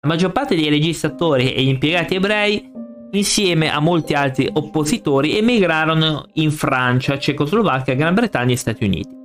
La 0.00 0.08
maggior 0.08 0.32
parte 0.32 0.54
dei 0.54 0.68
registratori 0.68 1.54
e 1.54 1.62
gli 1.62 1.68
impiegati 1.68 2.16
ebrei, 2.16 2.70
insieme 3.12 3.70
a 3.70 3.80
molti 3.80 4.12
altri 4.12 4.50
oppositori, 4.52 5.38
emigrarono 5.38 6.28
in 6.34 6.50
Francia, 6.50 7.18
Cecoslovacchia, 7.18 7.94
Gran 7.94 8.12
Bretagna 8.12 8.52
e 8.52 8.56
Stati 8.56 8.84
Uniti. 8.84 9.23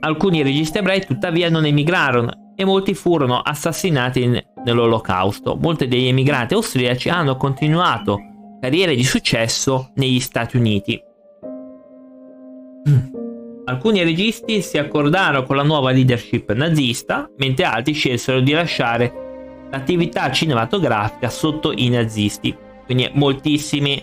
Alcuni 0.00 0.42
registi 0.42 0.78
ebrei 0.78 1.04
tuttavia 1.04 1.50
non 1.50 1.66
emigrarono 1.66 2.52
e 2.56 2.64
molti 2.64 2.94
furono 2.94 3.40
assassinati 3.40 4.42
nell'olocausto. 4.64 5.56
Molti 5.56 5.86
degli 5.86 6.06
emigranti 6.06 6.54
austriaci 6.54 7.10
hanno 7.10 7.36
continuato 7.36 8.18
carriere 8.60 8.94
di 8.94 9.04
successo 9.04 9.90
negli 9.96 10.20
Stati 10.20 10.56
Uniti. 10.56 11.00
Alcuni 13.66 14.02
registi 14.04 14.62
si 14.62 14.78
accordarono 14.78 15.44
con 15.44 15.56
la 15.56 15.62
nuova 15.62 15.90
leadership 15.90 16.52
nazista, 16.52 17.28
mentre 17.36 17.64
altri 17.64 17.92
scelsero 17.92 18.40
di 18.40 18.52
lasciare 18.52 19.68
l'attività 19.70 20.30
cinematografica 20.30 21.28
sotto 21.28 21.72
i 21.72 21.88
nazisti. 21.88 22.56
Quindi 22.84 23.10
moltissimi 23.12 24.02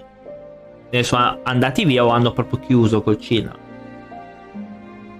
ne 0.91 1.03
sono 1.03 1.39
andati 1.43 1.85
via 1.85 2.05
o 2.05 2.09
hanno 2.09 2.33
proprio 2.33 2.59
chiuso 2.59 3.01
col 3.01 3.17
cinema. 3.17 3.55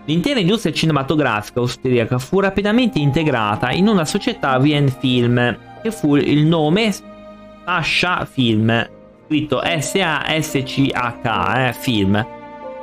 L'intera 0.05 0.39
industria 0.39 0.73
cinematografica 0.73 1.61
austriaca 1.61 2.17
fu 2.19 2.41
rapidamente 2.41 2.99
integrata 2.99 3.71
in 3.71 3.87
una 3.87 4.03
società 4.03 4.57
Wien 4.57 4.89
Film, 4.89 5.57
che 5.81 5.91
fu 5.91 6.15
il 6.17 6.45
nome 6.45 6.91
Sascha 6.91 8.25
Film, 8.25 8.89
scritto 9.25 9.61
S-A-S-C-H, 9.63 11.55
eh, 11.55 11.73
Film, 11.73 12.25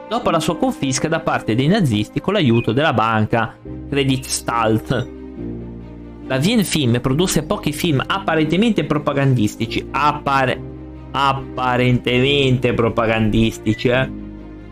dopo 0.08 0.30
la 0.30 0.40
sua 0.40 0.56
confisca 0.56 1.08
da 1.08 1.20
parte 1.20 1.54
dei 1.54 1.66
nazisti 1.66 2.20
con 2.20 2.32
l'aiuto 2.32 2.72
della 2.72 2.94
banca 2.94 3.54
Credit 3.90 4.24
Stalt. 4.24 5.08
La 6.26 6.36
Wien 6.36 6.64
Film 6.64 7.00
produsse 7.00 7.42
pochi 7.42 7.72
film 7.72 8.02
apparentemente 8.06 8.84
propagandistici, 8.84 9.86
appare- 9.90 10.58
apparentemente 11.10 12.72
propagandistici, 12.72 13.88
eh? 13.88 14.19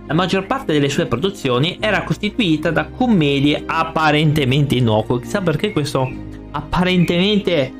La 0.09 0.15
maggior 0.15 0.47
parte 0.47 0.73
delle 0.73 0.89
sue 0.89 1.05
produzioni 1.05 1.77
era 1.79 2.03
costituita 2.03 2.71
da 2.71 2.87
commedie 2.87 3.63
apparentemente 3.67 4.75
innocue. 4.75 5.21
Chissà 5.21 5.43
perché 5.43 5.71
questo 5.71 6.11
apparentemente 6.51 7.71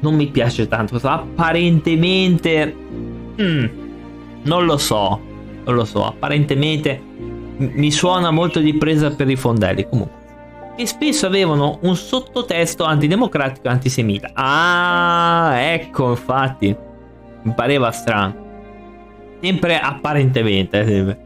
non 0.00 0.14
mi 0.14 0.26
piace 0.28 0.68
tanto. 0.68 0.92
Questo 0.92 1.08
apparentemente... 1.10 2.74
Mm, 3.38 3.64
non 4.44 4.64
lo 4.64 4.78
so. 4.78 5.20
Non 5.66 5.74
lo 5.74 5.84
so. 5.84 6.06
Apparentemente 6.06 6.98
mi 7.58 7.90
suona 7.90 8.30
molto 8.30 8.58
di 8.60 8.72
presa 8.72 9.10
per 9.10 9.28
i 9.28 9.36
fondelli. 9.36 9.86
Comunque. 9.86 10.24
E 10.76 10.86
spesso 10.86 11.26
avevano 11.26 11.78
un 11.82 11.94
sottotesto 11.94 12.84
antidemocratico 12.84 13.66
e 13.66 13.70
antisemita. 13.70 14.30
Ah, 14.32 15.52
ecco, 15.58 16.08
infatti. 16.08 16.74
Mi 17.42 17.52
pareva 17.54 17.90
strano. 17.90 18.34
Sempre 19.42 19.78
apparentemente. 19.78 20.86
Sempre. 20.86 21.25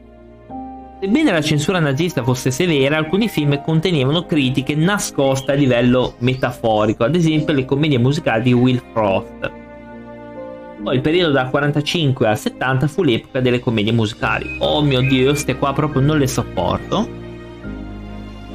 Sebbene 1.00 1.32
la 1.32 1.40
censura 1.40 1.78
nazista 1.78 2.22
fosse 2.22 2.50
severa, 2.50 2.98
alcuni 2.98 3.26
film 3.26 3.58
contenevano 3.62 4.26
critiche 4.26 4.74
nascoste 4.74 5.52
a 5.52 5.54
livello 5.54 6.16
metaforico, 6.18 7.04
ad 7.04 7.14
esempio 7.14 7.54
le 7.54 7.64
commedie 7.64 7.98
musicali 7.98 8.42
di 8.42 8.52
Will 8.52 8.82
Frost. 8.92 9.50
Poi 10.82 10.94
il 10.94 11.00
periodo 11.00 11.32
dal 11.32 11.48
45 11.48 12.26
al 12.26 12.36
70 12.36 12.86
fu 12.86 13.02
l'epoca 13.02 13.40
delle 13.40 13.60
commedie 13.60 13.92
musicali. 13.92 14.58
Oh 14.58 14.82
mio 14.82 15.00
dio, 15.00 15.30
queste 15.30 15.56
qua 15.56 15.72
proprio 15.72 16.02
non 16.02 16.18
le 16.18 16.26
sopporto. 16.26 17.08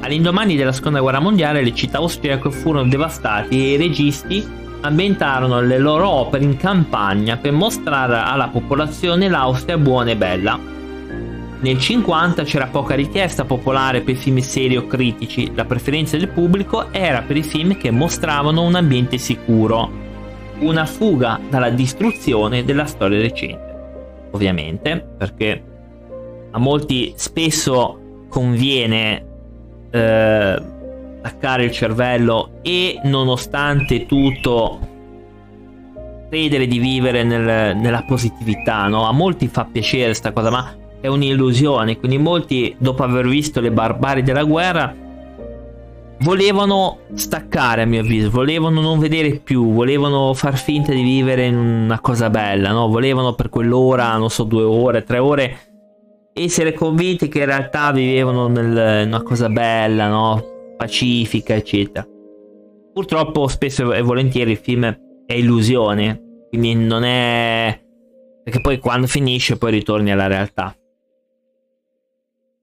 All'indomani 0.02 0.54
della 0.54 0.70
seconda 0.70 1.00
guerra 1.00 1.18
mondiale 1.18 1.64
le 1.64 1.74
città 1.74 1.98
austriache 1.98 2.52
furono 2.52 2.88
devastate 2.88 3.56
e 3.56 3.72
i 3.72 3.76
registi 3.76 4.46
ambientarono 4.82 5.60
le 5.62 5.78
loro 5.78 6.08
opere 6.08 6.44
in 6.44 6.56
campagna 6.56 7.36
per 7.38 7.50
mostrare 7.50 8.14
alla 8.24 8.46
popolazione 8.46 9.28
l'Austria 9.28 9.76
buona 9.78 10.12
e 10.12 10.16
bella. 10.16 10.74
Nel 11.58 11.78
50 11.78 12.44
c'era 12.44 12.66
poca 12.66 12.94
richiesta 12.94 13.44
popolare 13.44 14.02
per 14.02 14.16
film 14.16 14.38
seri 14.38 14.76
o 14.76 14.86
critici, 14.86 15.54
la 15.54 15.64
preferenza 15.64 16.16
del 16.18 16.28
pubblico 16.28 16.92
era 16.92 17.22
per 17.22 17.36
i 17.36 17.42
film 17.42 17.76
che 17.78 17.90
mostravano 17.90 18.62
un 18.62 18.74
ambiente 18.74 19.16
sicuro, 19.16 19.90
una 20.58 20.84
fuga 20.84 21.40
dalla 21.48 21.70
distruzione 21.70 22.64
della 22.64 22.84
storia 22.84 23.20
recente. 23.20 23.74
Ovviamente, 24.32 25.00
perché 25.16 25.62
a 26.50 26.58
molti 26.58 27.14
spesso 27.16 28.26
conviene 28.28 29.24
eh, 29.90 30.62
attaccare 31.22 31.64
il 31.64 31.70
cervello 31.70 32.58
e 32.62 33.00
nonostante 33.04 34.04
tutto 34.04 34.94
credere 36.28 36.66
di 36.66 36.78
vivere 36.78 37.22
nel, 37.22 37.76
nella 37.76 38.02
positività, 38.02 38.88
no? 38.88 39.06
A 39.06 39.12
molti 39.12 39.48
fa 39.48 39.64
piacere 39.64 40.06
questa 40.06 40.32
cosa, 40.32 40.50
ma 40.50 40.84
è 41.00 41.06
un'illusione, 41.06 41.98
quindi 41.98 42.18
molti 42.18 42.74
dopo 42.78 43.02
aver 43.02 43.26
visto 43.26 43.60
le 43.60 43.70
barbari 43.70 44.22
della 44.22 44.44
guerra 44.44 44.94
volevano 46.20 47.00
staccare 47.14 47.82
a 47.82 47.84
mio 47.84 48.00
avviso, 48.00 48.30
volevano 48.30 48.80
non 48.80 48.98
vedere 48.98 49.38
più, 49.38 49.72
volevano 49.72 50.32
far 50.34 50.56
finta 50.56 50.92
di 50.92 51.02
vivere 51.02 51.46
in 51.46 51.56
una 51.56 52.00
cosa 52.00 52.30
bella, 52.30 52.70
no? 52.70 52.88
Volevano 52.88 53.34
per 53.34 53.48
quell'ora, 53.48 54.16
non 54.16 54.30
so, 54.30 54.44
due 54.44 54.62
ore, 54.62 55.02
tre 55.02 55.18
ore 55.18 55.58
essere 56.32 56.74
convinti 56.74 57.28
che 57.28 57.40
in 57.40 57.46
realtà 57.46 57.92
vivevano 57.92 58.46
nel, 58.48 59.04
in 59.04 59.08
una 59.08 59.22
cosa 59.22 59.48
bella, 59.48 60.08
no? 60.08 60.54
pacifica, 60.76 61.54
eccetera. 61.54 62.06
Purtroppo 62.92 63.48
spesso 63.48 63.92
e 63.92 64.02
volentieri 64.02 64.52
il 64.52 64.58
film 64.58 64.84
è 65.26 65.32
illusione, 65.32 66.46
quindi 66.50 66.74
non 66.74 67.04
è... 67.04 67.78
perché 68.44 68.60
poi 68.60 68.78
quando 68.78 69.06
finisce 69.06 69.56
poi 69.56 69.70
ritorni 69.70 70.10
alla 70.10 70.26
realtà. 70.26 70.74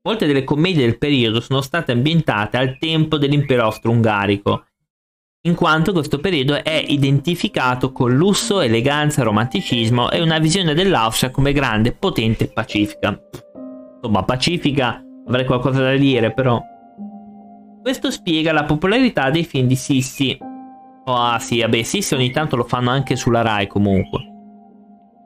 Molte 0.05 0.25
delle 0.25 0.43
commedie 0.43 0.83
del 0.83 0.97
periodo 0.97 1.39
sono 1.39 1.61
state 1.61 1.93
ambientate 1.93 2.57
al 2.57 2.77
tempo 2.77 3.17
dell'impero 3.17 3.63
austro-ungarico, 3.63 4.65
in 5.45 5.55
quanto 5.55 5.93
questo 5.93 6.19
periodo 6.19 6.61
è 6.61 6.83
identificato 6.85 7.93
con 7.93 8.13
lusso, 8.13 8.59
eleganza, 8.59 9.23
romanticismo 9.23 10.11
e 10.11 10.21
una 10.21 10.39
visione 10.39 10.73
dell'Austria 10.73 11.31
come 11.31 11.53
grande, 11.53 11.93
potente 11.93 12.43
e 12.43 12.47
pacifica. 12.47 13.17
Insomma, 13.95 14.23
pacifica 14.23 15.01
avrei 15.25 15.45
qualcosa 15.45 15.81
da 15.81 15.95
dire, 15.95 16.33
però 16.33 16.61
questo 17.81 18.11
spiega 18.11 18.51
la 18.51 18.65
popolarità 18.65 19.29
dei 19.29 19.45
film 19.45 19.67
di 19.67 19.75
Sissi. 19.77 20.37
Oh, 21.05 21.15
ah 21.15 21.39
sì, 21.39 21.61
vabbè, 21.61 21.81
Sissi 21.81 22.13
ogni 22.13 22.31
tanto 22.31 22.57
lo 22.57 22.65
fanno 22.65 22.89
anche 22.89 23.15
sulla 23.15 23.41
Rai 23.41 23.67
comunque. 23.67 24.21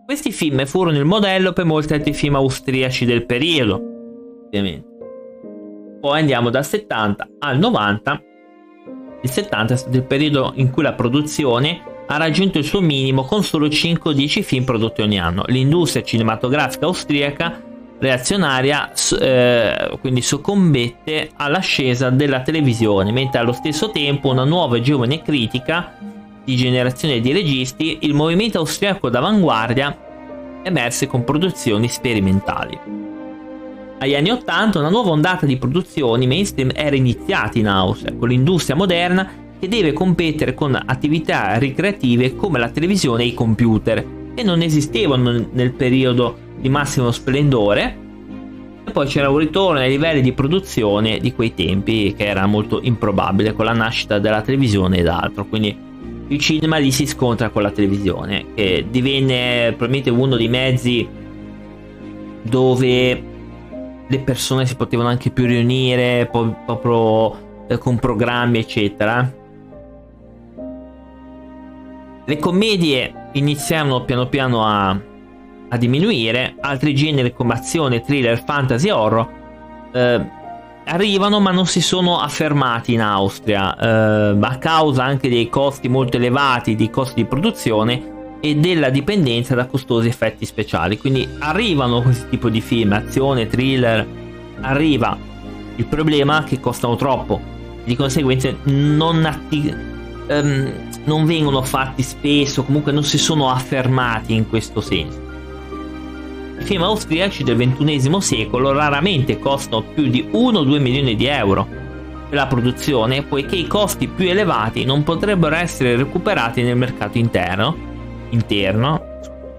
Questi 0.05 0.31
film 0.31 0.67
furono 0.67 0.97
il 0.97 1.05
modello 1.05 1.51
per 1.51 1.65
molti 1.65 1.93
altri 1.93 2.13
film 2.13 2.35
austriaci 2.35 3.05
del 3.05 3.25
periodo, 3.25 3.96
ovviamente. 4.47 4.95
Poi 5.99 6.19
andiamo 6.19 6.49
dal 6.49 6.65
70 6.65 7.27
al 7.39 7.57
90. 7.57 8.21
Il 9.21 9.29
70 9.29 9.73
è 9.73 9.77
stato 9.77 9.95
il 9.95 10.03
periodo 10.03 10.53
in 10.55 10.71
cui 10.71 10.83
la 10.83 10.93
produzione 10.93 11.81
ha 12.07 12.17
raggiunto 12.17 12.57
il 12.57 12.63
suo 12.63 12.79
minimo 12.81 13.23
con 13.23 13.43
solo 13.43 13.67
5-10 13.67 14.41
film 14.41 14.63
prodotti 14.63 15.01
ogni 15.01 15.19
anno. 15.19 15.43
L'industria 15.47 16.03
cinematografica 16.03 16.85
austriaca 16.85 17.61
reazionaria 17.99 18.91
eh, 19.19 19.97
quindi 19.99 20.21
soccombette 20.21 21.31
all'ascesa 21.35 22.09
della 22.09 22.41
televisione, 22.41 23.11
mentre 23.11 23.39
allo 23.39 23.53
stesso 23.53 23.89
tempo 23.89 24.29
una 24.29 24.43
nuova 24.43 24.77
e 24.77 24.81
giovane 24.81 25.21
critica 25.21 25.97
di 26.43 26.55
generazione 26.55 27.19
di 27.19 27.33
registi, 27.33 27.99
il 28.01 28.13
movimento 28.13 28.59
austriaco 28.59 29.09
d'avanguardia 29.09 30.05
emerse 30.63 31.07
con 31.07 31.23
produzioni 31.23 31.89
sperimentali. 31.89 33.06
Agli 33.99 34.13
anni 34.13 34.29
80 34.29 34.77
una 34.77 34.89
nuova 34.89 35.09
ondata 35.09 35.47
di 35.47 35.57
produzioni 35.57 36.27
mainstream 36.27 36.69
era 36.75 36.95
iniziata 36.95 37.57
in 37.57 37.67
Austria, 37.67 38.13
con 38.13 38.29
l'industria 38.29 38.75
moderna 38.75 39.27
che 39.59 39.67
deve 39.67 39.91
competere 39.91 40.53
con 40.53 40.79
attività 40.85 41.57
ricreative 41.57 42.35
come 42.35 42.59
la 42.59 42.69
televisione 42.69 43.23
e 43.23 43.27
i 43.27 43.33
computer, 43.33 44.05
che 44.35 44.43
non 44.43 44.61
esistevano 44.61 45.47
nel 45.51 45.71
periodo 45.71 46.37
di 46.59 46.69
massimo 46.69 47.09
splendore. 47.09 48.05
E 48.85 48.91
poi 48.91 49.07
c'era 49.07 49.31
un 49.31 49.37
ritorno 49.37 49.79
ai 49.79 49.89
livelli 49.89 50.21
di 50.21 50.31
produzione 50.31 51.17
di 51.17 51.33
quei 51.33 51.55
tempi 51.55 52.13
che 52.15 52.27
era 52.27 52.45
molto 52.45 52.79
improbabile 52.83 53.53
con 53.53 53.65
la 53.65 53.73
nascita 53.73 54.19
della 54.19 54.43
televisione 54.43 54.97
ed 54.97 55.07
altro. 55.07 55.47
Quindi 55.47 55.75
il 56.27 56.39
cinema 56.39 56.77
lì 56.77 56.91
si 56.91 57.07
scontra 57.07 57.49
con 57.49 57.63
la 57.63 57.71
televisione, 57.71 58.45
che 58.53 58.85
divenne 58.87 59.73
probabilmente 59.75 60.11
uno 60.11 60.35
dei 60.35 60.49
mezzi 60.49 61.07
dove 62.43 63.35
le 64.07 64.19
persone 64.19 64.65
si 64.65 64.75
potevano 64.75 65.09
anche 65.09 65.29
più 65.29 65.45
riunire, 65.45 66.29
proprio 66.31 67.65
eh, 67.67 67.77
con 67.77 67.97
programmi, 67.99 68.59
eccetera. 68.59 69.33
Le 72.25 72.37
commedie 72.39 73.29
iniziarono 73.33 74.03
piano 74.03 74.27
piano 74.27 74.65
a 74.65 74.99
a 75.69 75.77
diminuire, 75.77 76.55
altri 76.61 76.95
generi 76.95 77.33
come 77.33 77.53
azione, 77.53 78.01
thriller, 78.01 78.41
fantasy 78.41 78.89
horror 78.89 79.27
eh, 79.91 80.29
arrivano 80.85 81.39
ma 81.39 81.51
non 81.51 81.65
si 81.65 81.81
sono 81.81 82.19
affermati 82.19 82.93
in 82.93 83.01
Austria 83.01 83.75
eh, 83.77 84.37
a 84.39 84.57
causa 84.57 85.03
anche 85.03 85.27
dei 85.29 85.49
costi 85.49 85.89
molto 85.89 86.17
elevati, 86.17 86.75
dei 86.75 86.89
costi 86.89 87.21
di 87.21 87.25
produzione 87.25 88.15
e 88.39 88.55
della 88.55 88.89
dipendenza 88.89 89.55
da 89.55 89.65
costosi 89.65 90.07
effetti 90.07 90.45
speciali. 90.45 90.97
Quindi 90.97 91.27
arrivano 91.39 92.01
questi 92.01 92.29
tipi 92.29 92.51
di 92.51 92.61
film, 92.61 92.93
azione, 92.93 93.47
thriller, 93.47 94.05
arriva. 94.61 95.17
Il 95.75 95.85
problema 95.85 96.43
che 96.43 96.59
costano 96.59 96.95
troppo, 96.95 97.39
di 97.83 97.95
conseguenza 97.95 98.53
non, 98.63 99.25
atti- 99.25 99.73
um, 100.27 100.71
non 101.05 101.25
vengono 101.25 101.61
fatti 101.61 102.03
spesso, 102.03 102.63
comunque 102.63 102.91
non 102.91 103.03
si 103.03 103.17
sono 103.17 103.49
affermati 103.49 104.33
in 104.33 104.47
questo 104.49 104.81
senso. 104.81 105.25
I 106.59 106.63
film 106.63 106.81
austriaci 106.81 107.43
del 107.43 107.55
XXI 107.55 108.19
secolo 108.19 108.71
raramente 108.71 109.37
costano 109.37 109.83
più 109.83 110.07
di 110.07 110.27
1-2 110.31 110.79
milioni 110.79 111.15
di 111.15 111.25
euro 111.27 111.67
per 112.27 112.37
la 112.37 112.47
produzione, 112.47 113.21
poiché 113.21 113.55
i 113.55 113.67
costi 113.67 114.07
più 114.07 114.27
elevati 114.27 114.83
non 114.83 115.03
potrebbero 115.03 115.55
essere 115.55 115.95
recuperati 115.95 116.63
nel 116.63 116.75
mercato 116.75 117.17
interno, 117.17 117.86
interno 118.29 119.15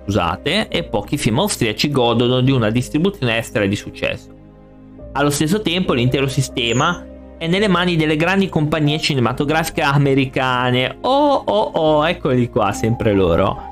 scusate, 0.09 0.69
e 0.69 0.85
pochi 0.85 1.19
film 1.19 1.39
austriaci 1.41 1.91
godono 1.91 2.41
di 2.41 2.51
una 2.51 2.71
distribuzione 2.71 3.37
estera 3.37 3.67
di 3.67 3.77
successo. 3.77 4.35
Allo 5.13 5.29
stesso 5.29 5.61
tempo 5.61 5.93
l'intero 5.93 6.27
sistema 6.29 7.05
è 7.37 7.47
nelle 7.47 7.69
mani 7.69 7.95
delle 7.95 8.17
grandi 8.17 8.49
compagnie 8.49 8.99
cinematografiche 8.99 9.83
americane. 9.83 10.97
Oh 11.03 11.43
oh 11.45 11.71
oh, 11.75 12.09
eccoli 12.09 12.49
qua, 12.49 12.73
sempre 12.73 13.13
loro. 13.13 13.63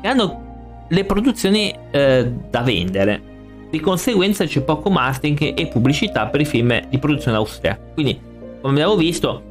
Che 0.00 0.08
hanno 0.08 0.42
le 0.88 1.04
produzioni 1.04 1.72
eh, 1.92 2.30
da 2.50 2.60
vendere. 2.62 3.32
Di 3.70 3.78
conseguenza 3.80 4.44
c'è 4.44 4.62
poco 4.62 4.90
marketing 4.90 5.56
e 5.56 5.66
pubblicità 5.68 6.26
per 6.26 6.40
i 6.40 6.44
film 6.44 6.88
di 6.88 6.98
produzione 6.98 7.36
austriaca. 7.36 7.80
Quindi, 7.94 8.18
come 8.60 8.72
abbiamo 8.72 8.96
visto, 8.96 9.42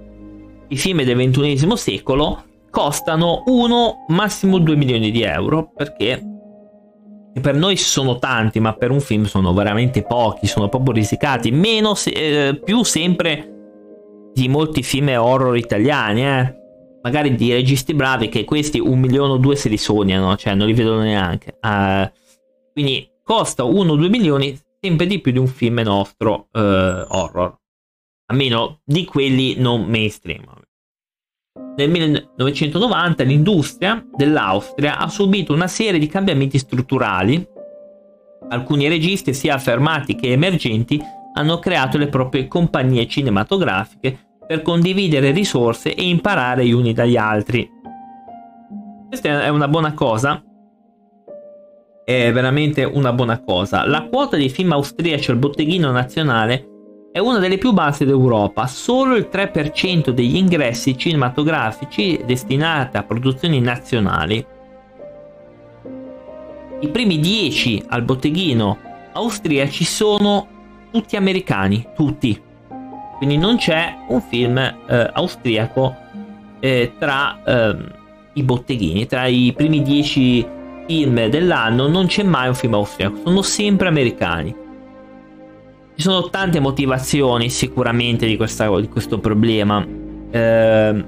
i 0.67 0.77
film 0.77 1.03
del 1.03 1.17
XXI 1.31 1.77
secolo 1.77 2.43
costano 2.73 3.43
1 3.45 4.05
massimo 4.07 4.57
2 4.57 4.75
milioni 4.75 5.11
di 5.11 5.21
euro 5.21 5.71
perché 5.75 6.19
per 7.39 7.53
noi 7.53 7.77
sono 7.77 8.17
tanti, 8.17 8.59
ma 8.59 8.73
per 8.73 8.89
un 8.89 8.99
film 8.99 9.25
sono 9.25 9.53
veramente 9.53 10.01
pochi, 10.01 10.47
sono 10.47 10.69
proprio 10.69 10.93
risicati. 10.93 11.51
Meno 11.51 11.93
se, 11.93 12.09
eh, 12.09 12.55
più 12.59 12.81
sempre 12.83 14.31
di 14.33 14.47
molti 14.47 14.81
film 14.81 15.09
horror 15.09 15.55
italiani, 15.55 16.25
eh 16.25 16.61
magari 17.03 17.35
di 17.35 17.51
registi 17.51 17.93
bravi 17.93 18.29
che 18.29 18.43
questi 18.43 18.79
un 18.79 18.99
milione 18.99 19.33
o 19.33 19.37
due 19.37 19.55
se 19.55 19.69
li 19.69 19.77
sognano, 19.77 20.35
cioè 20.35 20.55
non 20.55 20.65
li 20.65 20.73
vedono 20.73 21.01
neanche. 21.01 21.59
Uh, 21.61 22.09
quindi 22.71 23.07
costa 23.23 23.63
1-2 23.63 24.09
milioni 24.09 24.59
sempre 24.79 25.05
di 25.05 25.19
più 25.19 25.31
di 25.31 25.37
un 25.37 25.47
film 25.47 25.79
nostro 25.79 26.47
uh, 26.51 26.59
horror, 26.59 27.55
almeno 28.27 28.79
di 28.83 29.05
quelli 29.05 29.55
non 29.57 29.83
mainstream. 29.83 30.62
Nel 31.75 31.89
1990 31.89 33.23
l'industria 33.23 34.03
dell'Austria 34.15 34.97
ha 34.97 35.07
subito 35.07 35.53
una 35.53 35.67
serie 35.67 35.99
di 35.99 36.07
cambiamenti 36.07 36.57
strutturali. 36.57 37.47
Alcuni 38.49 38.87
registi, 38.87 39.33
sia 39.33 39.55
affermati 39.55 40.15
che 40.15 40.31
emergenti, 40.31 41.01
hanno 41.33 41.57
creato 41.57 41.97
le 41.97 42.07
proprie 42.07 42.47
compagnie 42.47 43.07
cinematografiche 43.07 44.17
per 44.45 44.61
condividere 44.61 45.31
risorse 45.31 45.95
e 45.95 46.07
imparare 46.07 46.65
gli 46.65 46.71
uni 46.71 46.93
dagli 46.93 47.17
altri. 47.17 47.67
Questa 49.07 49.43
è 49.43 49.49
una 49.49 49.67
buona 49.67 49.93
cosa. 49.93 50.43
È 52.03 52.31
veramente 52.31 52.83
una 52.83 53.13
buona 53.13 53.41
cosa. 53.41 53.87
La 53.87 54.07
quota 54.07 54.37
dei 54.37 54.49
film 54.49 54.73
austriaci 54.73 55.31
al 55.31 55.37
botteghino 55.37 55.91
nazionale 55.91 56.67
è 57.13 57.19
una 57.19 57.37
delle 57.37 57.59
più 57.59 57.73
basse 57.73 58.05
d'Europa. 58.05 58.65
Solo 58.65 59.15
il 59.15 59.29
3% 59.31 60.09
degli 60.09 60.35
ingressi 60.35 60.97
cinematografici 60.97 62.19
destinati 62.25 62.97
a 62.97 63.03
produzioni 63.03 63.61
nazionali. 63.61 64.43
I 66.79 66.89
primi 66.89 67.19
10 67.19 67.83
al 67.89 68.01
botteghino 68.01 68.77
austriaci 69.13 69.83
sono 69.83 70.47
tutti 70.91 71.15
americani, 71.15 71.87
tutti. 71.95 72.41
Quindi 73.17 73.37
non 73.37 73.57
c'è 73.57 73.95
un 74.07 74.19
film 74.19 74.57
eh, 74.57 75.09
austriaco 75.13 75.95
eh, 76.59 76.93
tra 76.97 77.43
eh, 77.45 77.77
i 78.33 78.41
botteghini, 78.41 79.05
tra 79.05 79.27
i 79.27 79.53
primi 79.55 79.83
10 79.83 80.47
film 80.87 81.27
dell'anno 81.27 81.87
non 81.87 82.07
c'è 82.07 82.23
mai 82.23 82.47
un 82.47 82.55
film 82.55 82.73
austriaco, 82.73 83.19
sono 83.23 83.43
sempre 83.43 83.87
americani. 83.87 84.61
Sono 86.03 86.29
tante 86.29 86.59
motivazioni 86.59 87.49
sicuramente 87.49 88.25
di, 88.25 88.35
questa, 88.35 88.69
di 88.77 88.89
questo 88.89 89.19
problema. 89.19 89.87
Eh, 90.31 91.05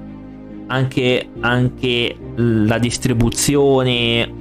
anche, 0.68 1.28
anche 1.40 2.16
la 2.36 2.78
distribuzione, 2.78 4.32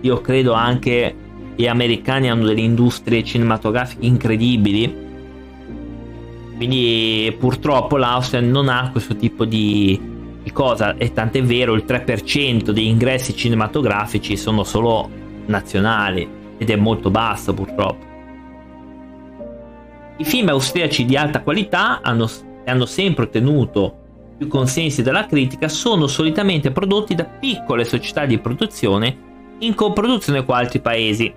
io 0.00 0.20
credo 0.22 0.54
anche 0.54 1.14
gli 1.54 1.68
americani 1.68 2.28
hanno 2.28 2.46
delle 2.46 2.62
industrie 2.62 3.22
cinematografiche 3.22 4.04
incredibili. 4.04 4.92
Quindi 6.56 7.36
purtroppo 7.38 7.96
l'Austria 7.96 8.40
non 8.40 8.68
ha 8.68 8.90
questo 8.90 9.14
tipo 9.14 9.44
di, 9.44 10.00
di 10.42 10.50
cosa. 10.50 10.96
E 10.96 11.12
tant'è 11.12 11.44
vero, 11.44 11.74
il 11.74 11.84
3% 11.86 12.70
degli 12.70 12.86
ingressi 12.86 13.36
cinematografici 13.36 14.36
sono 14.36 14.64
solo 14.64 15.08
nazionali 15.46 16.28
ed 16.58 16.70
è 16.70 16.74
molto 16.74 17.08
basso 17.08 17.54
purtroppo. 17.54 18.15
I 20.18 20.24
film 20.24 20.48
austriaci 20.48 21.04
di 21.04 21.16
alta 21.16 21.42
qualità 21.42 22.00
hanno, 22.02 22.28
hanno 22.64 22.86
sempre 22.86 23.24
ottenuto 23.24 24.04
più 24.38 24.48
consensi 24.48 25.02
dalla 25.02 25.26
critica, 25.26 25.68
sono 25.68 26.06
solitamente 26.06 26.70
prodotti 26.70 27.14
da 27.14 27.24
piccole 27.24 27.84
società 27.84 28.26
di 28.26 28.38
produzione 28.38 29.24
in 29.58 29.74
coproduzione 29.74 30.44
con 30.44 30.56
altri 30.56 30.80
paesi. 30.80 31.32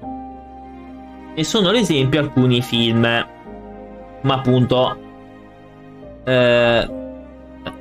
Ne 1.36 1.44
sono 1.44 1.72
l'esempio 1.72 2.20
alcuni 2.20 2.62
film, 2.62 3.02
ma 4.22 4.34
appunto... 4.34 4.98
Eh, 6.26 6.90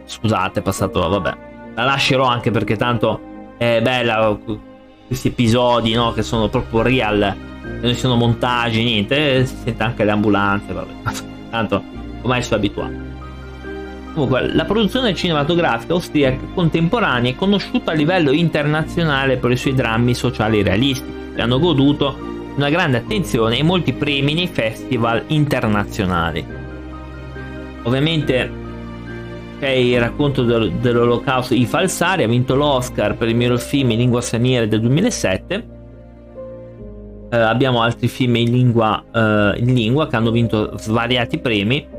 scusate, 0.05 0.61
è 0.61 0.63
passato, 0.63 1.09
vabbè. 1.09 1.37
La 1.75 1.85
lascerò 1.85 2.25
anche 2.25 2.51
perché 2.51 2.77
tanto 2.77 3.21
è 3.57 3.81
bella 3.83 4.39
questi 5.07 5.29
episodi, 5.29 5.95
no, 5.95 6.13
che 6.13 6.23
sono 6.23 6.49
proprio 6.49 6.83
real 6.83 7.37
non 7.81 7.93
ci 7.93 7.99
sono 7.99 8.17
montaggi, 8.17 8.83
niente, 8.83 9.47
si 9.47 9.55
sente 9.65 9.83
anche 9.83 10.05
le 10.05 10.11
ambulanze, 10.11 10.73
vabbè. 10.73 10.93
Tanto 11.51 11.83
ormai 12.23 12.43
sono 12.43 12.57
abituato. 12.57 13.07
Comunque, 14.13 14.53
la 14.53 14.65
produzione 14.65 15.15
cinematografica 15.15 15.93
austriaca 15.93 16.45
contemporanea 16.55 17.31
è 17.31 17.37
conosciuta 17.37 17.93
a 17.93 17.95
livello 17.95 18.33
internazionale 18.33 19.37
per 19.37 19.53
i 19.53 19.57
suoi 19.57 19.75
drammi 19.75 20.15
sociali 20.15 20.63
realistici, 20.63 21.13
che 21.35 21.41
hanno 21.41 21.61
goduto 21.61 22.27
una 22.57 22.69
grande 22.69 22.97
attenzione 22.97 23.59
e 23.59 23.63
molti 23.63 23.93
premi 23.93 24.35
nei 24.35 24.49
festival 24.49 25.23
internazionali. 25.29 26.45
Ovviamente 27.85 28.51
c'è 29.61 29.71
il 29.71 30.01
racconto 30.01 30.43
dell'olocausto 30.43 31.55
I 31.55 31.67
Falsari, 31.67 32.25
ha 32.25 32.29
vinto 32.29 32.57
l'Oscar 32.57 33.17
per 33.17 33.29
il 33.29 33.37
miglior 33.37 33.61
film 33.61 33.93
in 33.93 33.99
lingua 33.99 34.21
straniera 34.21 34.67
del 34.67 34.81
2007 34.81 35.77
eh, 37.31 37.37
abbiamo 37.37 37.83
altri 37.83 38.09
film 38.09 38.37
in 38.37 38.51
lingua, 38.51 39.05
eh, 39.13 39.59
in 39.59 39.75
lingua 39.75 40.07
che 40.07 40.17
hanno 40.17 40.31
vinto 40.31 40.77
svariati 40.79 41.39
premi. 41.39 41.97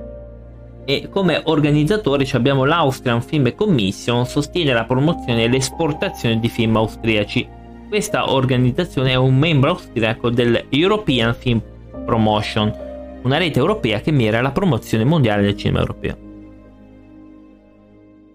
E 0.85 1.07
come 1.09 1.41
organizzatori 1.45 2.27
abbiamo 2.33 2.65
l'Austrian 2.65 3.21
Film 3.21 3.53
Commission 3.53 4.25
sostiene 4.25 4.73
la 4.73 4.85
promozione 4.85 5.43
e 5.43 5.47
l'esportazione 5.47 6.39
di 6.39 6.49
film 6.49 6.75
austriaci. 6.77 7.47
Questa 7.87 8.31
organizzazione 8.31 9.11
è 9.11 9.15
un 9.15 9.35
membro 9.35 9.71
austriaco 9.71 10.29
del 10.29 10.65
European 10.69 11.33
Film 11.35 11.61
Promotion 12.05 12.87
una 13.21 13.37
rete 13.37 13.59
europea 13.59 13.99
che 13.99 14.11
mira 14.11 14.39
alla 14.39 14.51
promozione 14.51 15.03
mondiale 15.03 15.41
del 15.41 15.57
cinema 15.57 15.79
europeo. 15.79 16.17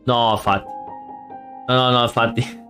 No 0.04 0.32
infatti. 0.32 0.68
No 1.68 1.74
no 1.74 1.90
no 1.90 2.02
infatti. 2.02 2.62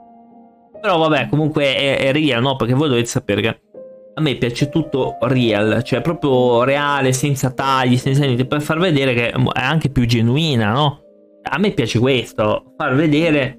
Però 0.81 0.99
vabbè 0.99 1.29
comunque 1.29 1.75
è, 1.75 1.99
è 1.99 2.13
real 2.13 2.43
no? 2.43 2.57
Perché 2.57 2.75
voi 2.75 2.89
dovete 2.89 3.07
sapere 3.07 3.41
che 3.41 3.49
a 4.15 4.21
me 4.21 4.37
piace 4.37 4.69
tutto 4.69 5.19
real, 5.23 5.83
cioè 5.83 6.01
proprio 6.01 6.63
reale, 6.63 7.13
senza 7.13 7.51
tagli, 7.51 7.97
senza 7.97 8.25
niente, 8.25 8.47
per 8.47 8.63
far 8.63 8.79
vedere 8.79 9.15
che 9.15 9.31
è 9.31 9.43
anche 9.55 9.91
più 9.91 10.07
genuina, 10.07 10.73
no? 10.73 11.01
A 11.43 11.59
me 11.59 11.73
piace 11.73 11.99
questo, 11.99 12.75
far 12.77 12.95
vedere 12.95 13.59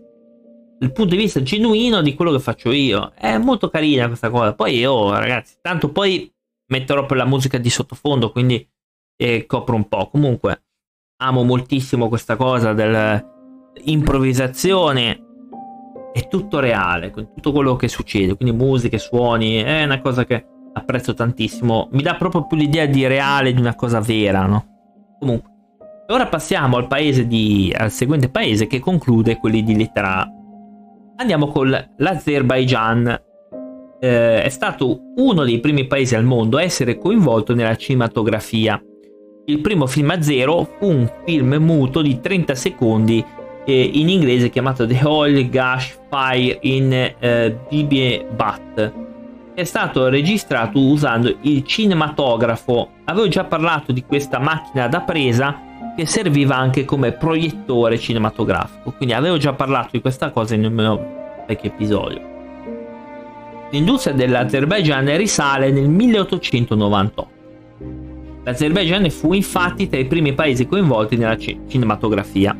il 0.79 0.91
punto 0.91 1.15
di 1.15 1.21
vista 1.21 1.41
genuino 1.41 2.01
di 2.01 2.13
quello 2.13 2.31
che 2.31 2.39
faccio 2.39 2.71
io. 2.71 3.13
È 3.15 3.37
molto 3.37 3.69
carina 3.69 4.07
questa 4.07 4.29
cosa. 4.29 4.53
Poi 4.53 4.77
io, 4.77 5.11
ragazzi, 5.11 5.55
tanto 5.61 5.91
poi 5.91 6.31
metterò 6.67 7.05
per 7.05 7.17
la 7.17 7.25
musica 7.25 7.57
di 7.57 7.69
sottofondo, 7.69 8.31
quindi 8.31 8.67
eh, 9.17 9.45
copro 9.45 9.75
un 9.75 9.87
po'. 9.87 10.09
Comunque, 10.09 10.63
amo 11.17 11.43
moltissimo 11.43 12.07
questa 12.07 12.35
cosa 12.35 12.73
dell'improvvisazione 12.73 15.24
è 16.15 16.29
tutto 16.29 16.61
reale, 16.61 17.11
con 17.11 17.27
tutto 17.33 17.51
quello 17.51 17.75
che 17.75 17.89
succede, 17.89 18.37
quindi 18.37 18.55
musiche, 18.55 18.97
suoni, 18.99 19.55
è 19.55 19.83
una 19.83 19.99
cosa 19.99 20.23
che 20.23 20.45
apprezzo 20.71 21.13
tantissimo, 21.13 21.89
mi 21.91 22.01
dà 22.01 22.15
proprio 22.15 22.47
più 22.47 22.55
l'idea 22.55 22.85
di 22.85 23.05
reale, 23.05 23.53
di 23.53 23.59
una 23.59 23.75
cosa 23.75 23.99
vera, 23.99 24.45
no? 24.45 24.65
Comunque, 25.19 25.49
ora 26.07 26.27
passiamo 26.27 26.77
al, 26.77 26.87
paese 26.87 27.27
di, 27.27 27.69
al 27.77 27.91
seguente 27.91 28.29
paese 28.29 28.65
che 28.65 28.79
conclude 28.79 29.35
quelli 29.35 29.61
di 29.61 29.75
lettera 29.75 30.21
A. 30.21 30.31
Andiamo 31.17 31.47
con 31.47 31.69
l'Azerbaijan. 31.97 33.23
Eh, 33.99 34.41
è 34.41 34.49
stato 34.49 34.97
uno 35.17 35.43
dei 35.43 35.59
primi 35.59 35.85
paesi 35.85 36.15
al 36.15 36.23
mondo 36.23 36.55
a 36.55 36.63
essere 36.63 36.97
coinvolto 36.97 37.53
nella 37.53 37.75
cinematografia. 37.75 38.81
Il 39.47 39.59
primo 39.59 39.85
film 39.85 40.11
a 40.11 40.21
zero 40.21 40.63
fu 40.79 40.87
un 40.87 41.11
film 41.25 41.55
muto 41.55 42.01
di 42.01 42.21
30 42.21 42.55
secondi 42.55 43.23
eh, 43.65 43.91
in 43.93 44.09
inglese 44.09 44.49
chiamato 44.49 44.85
The 44.85 45.01
Oil 45.03 45.49
Gash 45.49 45.99
Fire 46.09 46.57
in 46.61 46.93
eh, 46.93 47.57
Bibi 47.67 48.25
Bat. 48.33 48.93
È 49.53 49.63
stato 49.63 50.09
registrato 50.09 50.79
usando 50.79 51.35
il 51.41 51.63
cinematografo. 51.63 52.89
Avevo 53.05 53.27
già 53.27 53.45
parlato 53.45 53.91
di 53.91 54.03
questa 54.03 54.39
macchina 54.39 54.87
da 54.87 55.01
presa 55.01 55.61
che 55.95 56.05
serviva 56.05 56.57
anche 56.57 56.83
come 56.83 57.13
proiettore 57.13 57.97
cinematografico. 57.97 58.91
Quindi 58.91 59.15
avevo 59.15 59.37
già 59.37 59.53
parlato 59.53 59.89
di 59.91 60.01
questa 60.01 60.29
cosa 60.29 60.55
in 60.55 60.65
un 60.65 60.73
mio 60.73 61.15
vecchio 61.47 61.69
episodio. 61.69 62.33
L'industria 63.71 64.13
dell'Azerbaijan 64.13 65.17
risale 65.17 65.71
nel 65.71 65.89
1898. 65.89 67.29
L'Azerbaijan 68.43 69.09
fu 69.09 69.33
infatti 69.33 69.89
tra 69.89 69.99
i 69.99 70.05
primi 70.05 70.33
paesi 70.33 70.67
coinvolti 70.67 71.17
nella 71.17 71.37
cinematografia. 71.37 72.55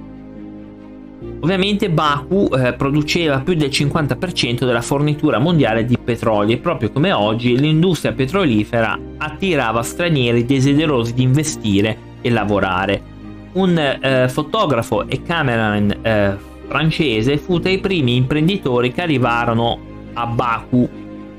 Ovviamente 1.45 1.91
Baku 1.91 2.49
eh, 2.55 2.73
produceva 2.73 3.39
più 3.41 3.53
del 3.53 3.69
50% 3.69 4.65
della 4.65 4.81
fornitura 4.81 5.37
mondiale 5.37 5.85
di 5.85 5.95
petrolio 5.95 6.55
e 6.55 6.57
proprio 6.57 6.91
come 6.91 7.11
oggi 7.11 7.55
l'industria 7.55 8.13
petrolifera 8.13 8.97
attirava 9.17 9.83
stranieri 9.83 10.43
desiderosi 10.43 11.13
di 11.13 11.21
investire 11.21 11.97
e 12.21 12.31
lavorare. 12.31 13.13
Un 13.53 13.77
eh, 13.77 14.27
fotografo 14.27 15.07
e 15.07 15.21
cameraman 15.21 15.97
eh, 16.01 16.37
francese 16.67 17.37
fu 17.37 17.59
tra 17.59 17.69
i 17.69 17.79
primi 17.79 18.15
imprenditori 18.15 18.91
che 18.91 19.03
arrivarono 19.03 19.77
a 20.13 20.25
Baku 20.25 20.89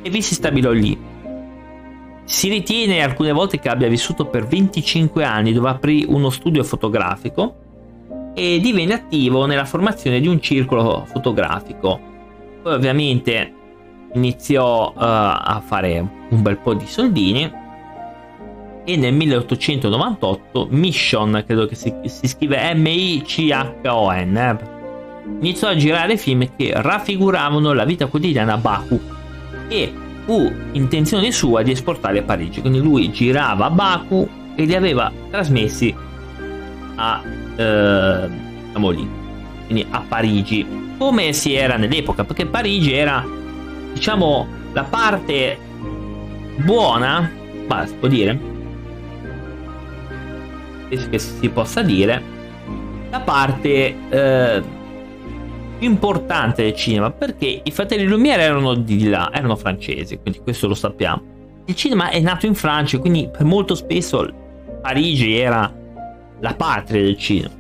e 0.03 0.09
vi 0.09 0.23
si 0.23 0.35
stabilò 0.35 0.71
lì. 0.71 0.97
Si 2.23 2.49
ritiene 2.49 3.03
alcune 3.03 3.33
volte 3.33 3.59
che 3.59 3.69
abbia 3.69 3.89
vissuto 3.89 4.27
per 4.27 4.47
25 4.47 5.25
anni 5.25 5.53
dove 5.53 5.69
aprì 5.69 6.05
uno 6.07 6.31
studio 6.31 6.63
fotografico 6.63 7.66
e 8.39 8.61
divenne 8.61 8.93
attivo 8.93 9.47
nella 9.47 9.65
formazione 9.65 10.21
di 10.21 10.29
un 10.29 10.43
circolo 10.43 11.07
fotografico. 11.07 11.99
Poi 12.63 12.75
ovviamente 12.75 13.55
iniziò 14.13 14.91
uh, 14.91 14.95
a 14.99 15.63
fare 15.65 16.07
un 16.29 16.43
bel 16.43 16.59
po' 16.59 16.75
di 16.75 16.87
soldini 16.87 17.51
e 18.85 18.97
nel 18.97 19.15
1898 19.15 20.69
Mission, 20.71 21.43
credo 21.47 21.67
che 21.67 21.75
si, 21.75 21.93
si 22.05 22.29
scrive 22.29 22.75
M-I-C-H-O-N, 22.75 24.37
eh, 24.37 24.59
iniziò 25.41 25.69
a 25.69 25.77
girare 25.77 26.19
film 26.19 26.47
che 26.55 26.73
raffiguravano 26.75 27.73
la 27.73 27.85
vita 27.85 28.07
quotidiana 28.07 28.53
a 28.53 28.59
Baku 28.59 29.01
e 29.69 29.93
fu 30.25 30.53
intenzione 30.73 31.33
sua 31.33 31.63
di 31.63 31.71
esportarli 31.71 32.19
a 32.19 32.23
Parigi. 32.23 32.61
Quindi 32.61 32.81
lui 32.81 33.11
girava 33.11 33.65
a 33.65 33.71
Baku 33.71 34.29
e 34.55 34.65
li 34.65 34.75
aveva 34.75 35.11
trasmessi 35.31 35.95
a 36.97 37.23
eh, 37.57 38.29
diciamo 38.67 38.91
lì, 38.91 39.09
quindi 39.65 39.87
a 39.91 40.05
Parigi, 40.07 40.67
come 40.99 41.33
si 41.33 41.55
era 41.55 41.77
nell'epoca, 41.77 42.25
perché 42.25 42.47
Parigi 42.47 42.93
era, 42.93 43.25
diciamo, 43.93 44.47
la 44.73 44.85
parte 44.85 45.59
buona, 46.57 47.31
ma 47.67 47.87
si 47.87 47.95
può 47.95 48.09
dire, 48.09 48.39
penso 50.89 51.09
che 51.09 51.19
si 51.19 51.49
possa 51.49 51.83
dire, 51.83 52.23
la 53.11 53.21
parte 53.21 53.97
eh, 54.09 54.63
importante 55.81 56.63
del 56.63 56.75
cinema, 56.75 57.11
perché 57.11 57.61
i 57.63 57.71
fratelli 57.71 58.05
Lumière 58.05 58.43
erano 58.43 58.75
di 58.75 59.09
là, 59.09 59.31
erano 59.33 59.57
francesi, 59.57 60.19
quindi 60.19 60.41
questo 60.41 60.69
lo 60.69 60.75
sappiamo. 60.75 61.35
Il 61.67 61.75
cinema 61.75 62.11
è 62.11 62.21
nato 62.21 62.47
in 62.47 62.55
Francia, 62.55 62.99
quindi 62.99 63.29
per 63.31 63.45
molto 63.45 63.75
spesso 63.75 64.33
Parigi 64.81 65.37
era 65.37 65.85
la 66.41 66.55
patria 66.55 67.03
del 67.03 67.17
cinema. 67.17 67.55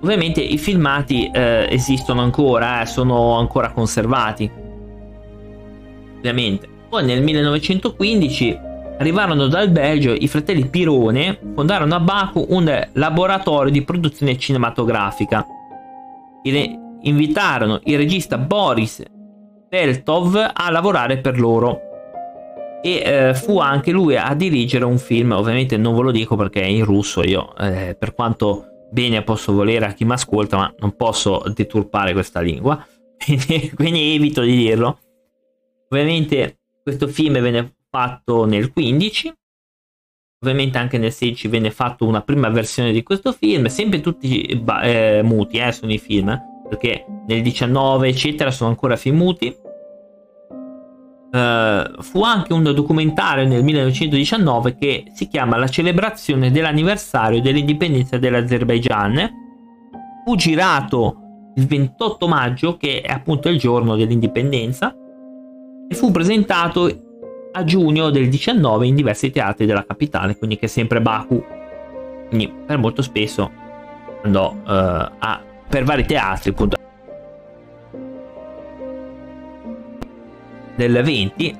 Ovviamente 0.00 0.40
i 0.40 0.58
filmati 0.58 1.28
eh, 1.32 1.66
esistono 1.70 2.22
ancora, 2.22 2.82
eh, 2.82 2.86
sono 2.86 3.36
ancora 3.38 3.70
conservati. 3.72 4.50
Ovviamente. 6.16 6.68
Poi 6.88 7.04
nel 7.04 7.22
1915 7.22 8.58
arrivarono 8.98 9.46
dal 9.46 9.70
Belgio 9.70 10.12
i 10.12 10.28
fratelli 10.28 10.66
Pirone, 10.66 11.38
fondarono 11.54 11.94
a 11.94 12.00
Baku 12.00 12.46
un 12.50 12.88
laboratorio 12.92 13.72
di 13.72 13.82
produzione 13.82 14.38
cinematografica. 14.38 15.44
Invitarono 17.02 17.80
il 17.84 17.96
regista 17.96 18.38
Boris 18.38 19.02
Beltov 19.68 20.52
a 20.52 20.70
lavorare 20.70 21.18
per 21.18 21.38
loro 21.38 21.87
e 22.80 23.02
eh, 23.04 23.34
fu 23.34 23.58
anche 23.58 23.90
lui 23.90 24.16
a 24.16 24.34
dirigere 24.34 24.84
un 24.84 24.98
film, 24.98 25.32
ovviamente 25.32 25.76
non 25.76 25.94
ve 25.96 26.02
lo 26.02 26.10
dico 26.10 26.36
perché 26.36 26.62
è 26.62 26.66
in 26.66 26.84
russo, 26.84 27.22
io 27.22 27.54
eh, 27.56 27.96
per 27.98 28.14
quanto 28.14 28.66
bene 28.90 29.22
posso 29.22 29.52
volere 29.52 29.86
a 29.86 29.92
chi 29.92 30.04
mi 30.04 30.12
ascolta, 30.12 30.56
ma 30.56 30.74
non 30.78 30.96
posso 30.96 31.42
deturpare 31.54 32.12
questa 32.12 32.40
lingua, 32.40 32.84
quindi, 33.22 33.70
quindi 33.74 34.14
evito 34.14 34.42
di 34.42 34.56
dirlo. 34.56 34.98
Ovviamente 35.90 36.60
questo 36.82 37.08
film 37.08 37.40
venne 37.40 37.76
fatto 37.90 38.44
nel 38.44 38.72
15, 38.72 39.32
ovviamente 40.40 40.78
anche 40.78 40.98
nel 40.98 41.12
16 41.12 41.48
venne 41.48 41.70
fatto 41.70 42.06
una 42.06 42.22
prima 42.22 42.48
versione 42.48 42.92
di 42.92 43.02
questo 43.02 43.32
film, 43.32 43.66
sempre 43.66 44.00
tutti 44.00 44.42
eh, 44.82 45.20
muti 45.24 45.58
eh, 45.58 45.72
sono 45.72 45.92
i 45.92 45.98
film, 45.98 46.38
perché 46.68 47.04
nel 47.26 47.42
19 47.42 48.08
eccetera 48.08 48.50
sono 48.50 48.70
ancora 48.70 48.96
film 48.96 49.16
muti 49.16 49.54
Uh, 51.38 52.02
fu 52.02 52.22
anche 52.22 52.52
un 52.52 52.64
documentario 52.64 53.46
nel 53.46 53.62
1919 53.62 54.76
che 54.76 55.04
si 55.14 55.28
chiama 55.28 55.56
La 55.56 55.68
celebrazione 55.68 56.50
dell'anniversario 56.50 57.40
dell'indipendenza 57.40 58.18
dell'Azerbaigian. 58.18 59.30
Fu 60.24 60.34
girato 60.34 61.52
il 61.54 61.66
28 61.66 62.26
maggio, 62.26 62.76
che 62.76 63.02
è 63.02 63.12
appunto 63.12 63.48
il 63.48 63.58
giorno 63.58 63.94
dell'indipendenza, 63.94 64.92
e 65.88 65.94
fu 65.94 66.10
presentato 66.10 66.90
a 67.52 67.64
giugno 67.64 68.10
del 68.10 68.28
19 68.28 68.86
in 68.86 68.94
diversi 68.94 69.30
teatri 69.30 69.64
della 69.64 69.84
capitale, 69.84 70.36
quindi 70.36 70.56
che 70.56 70.66
è 70.66 70.68
sempre 70.68 71.00
Baku. 71.00 71.42
Quindi 72.28 72.52
per 72.66 72.78
molto 72.78 73.02
spesso 73.02 73.50
andò 74.22 74.52
uh, 74.52 74.62
a, 74.66 75.42
per 75.68 75.84
vari 75.84 76.04
teatri, 76.04 76.50
appunto 76.50 76.77
del 80.78 81.02
20, 81.02 81.56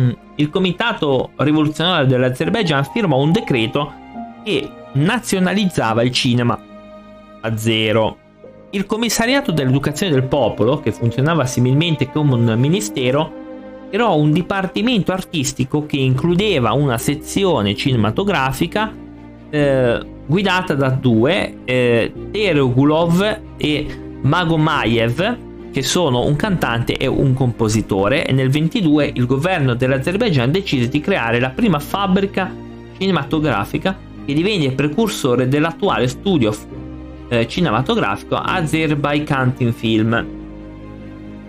mm, 0.00 0.10
il 0.34 0.50
Comitato 0.50 1.30
Rivoluzionario 1.36 2.08
dell'Azerbaigian 2.08 2.84
firmò 2.92 3.18
un 3.18 3.30
decreto 3.30 3.92
che 4.44 4.68
nazionalizzava 4.94 6.02
il 6.02 6.10
cinema 6.10 6.60
a 7.40 7.56
zero. 7.56 8.18
Il 8.70 8.84
Commissariato 8.86 9.52
dell'Educazione 9.52 10.12
del 10.12 10.24
Popolo, 10.24 10.80
che 10.80 10.90
funzionava 10.90 11.46
similmente 11.46 12.10
come 12.10 12.34
un 12.34 12.54
ministero, 12.58 13.40
creò 13.90 14.16
un 14.16 14.32
dipartimento 14.32 15.12
artistico 15.12 15.86
che 15.86 15.98
includeva 15.98 16.72
una 16.72 16.98
sezione 16.98 17.76
cinematografica 17.76 18.92
eh, 19.50 20.06
guidata 20.26 20.74
da 20.74 20.88
due, 20.88 21.58
eh, 21.64 22.12
Teregulov 22.32 23.40
e 23.56 23.86
Magomayev, 24.22 25.36
che 25.72 25.82
sono 25.82 26.24
un 26.24 26.36
cantante 26.36 26.96
e 26.96 27.06
un 27.06 27.32
compositore 27.32 28.26
e 28.26 28.32
nel 28.32 28.50
22 28.50 29.12
il 29.14 29.26
governo 29.26 29.74
dell'Azerbaigian 29.74 30.50
decise 30.50 30.88
di 30.88 31.00
creare 31.00 31.40
la 31.40 31.50
prima 31.50 31.78
fabbrica 31.78 32.54
cinematografica 32.98 33.98
che 34.24 34.34
divenne 34.34 34.66
il 34.66 34.74
precursore 34.74 35.48
dell'attuale 35.48 36.06
studio 36.08 36.54
eh, 37.28 37.48
cinematografico 37.48 38.36
Azerbaijan 38.36 39.54
Film. 39.72 40.26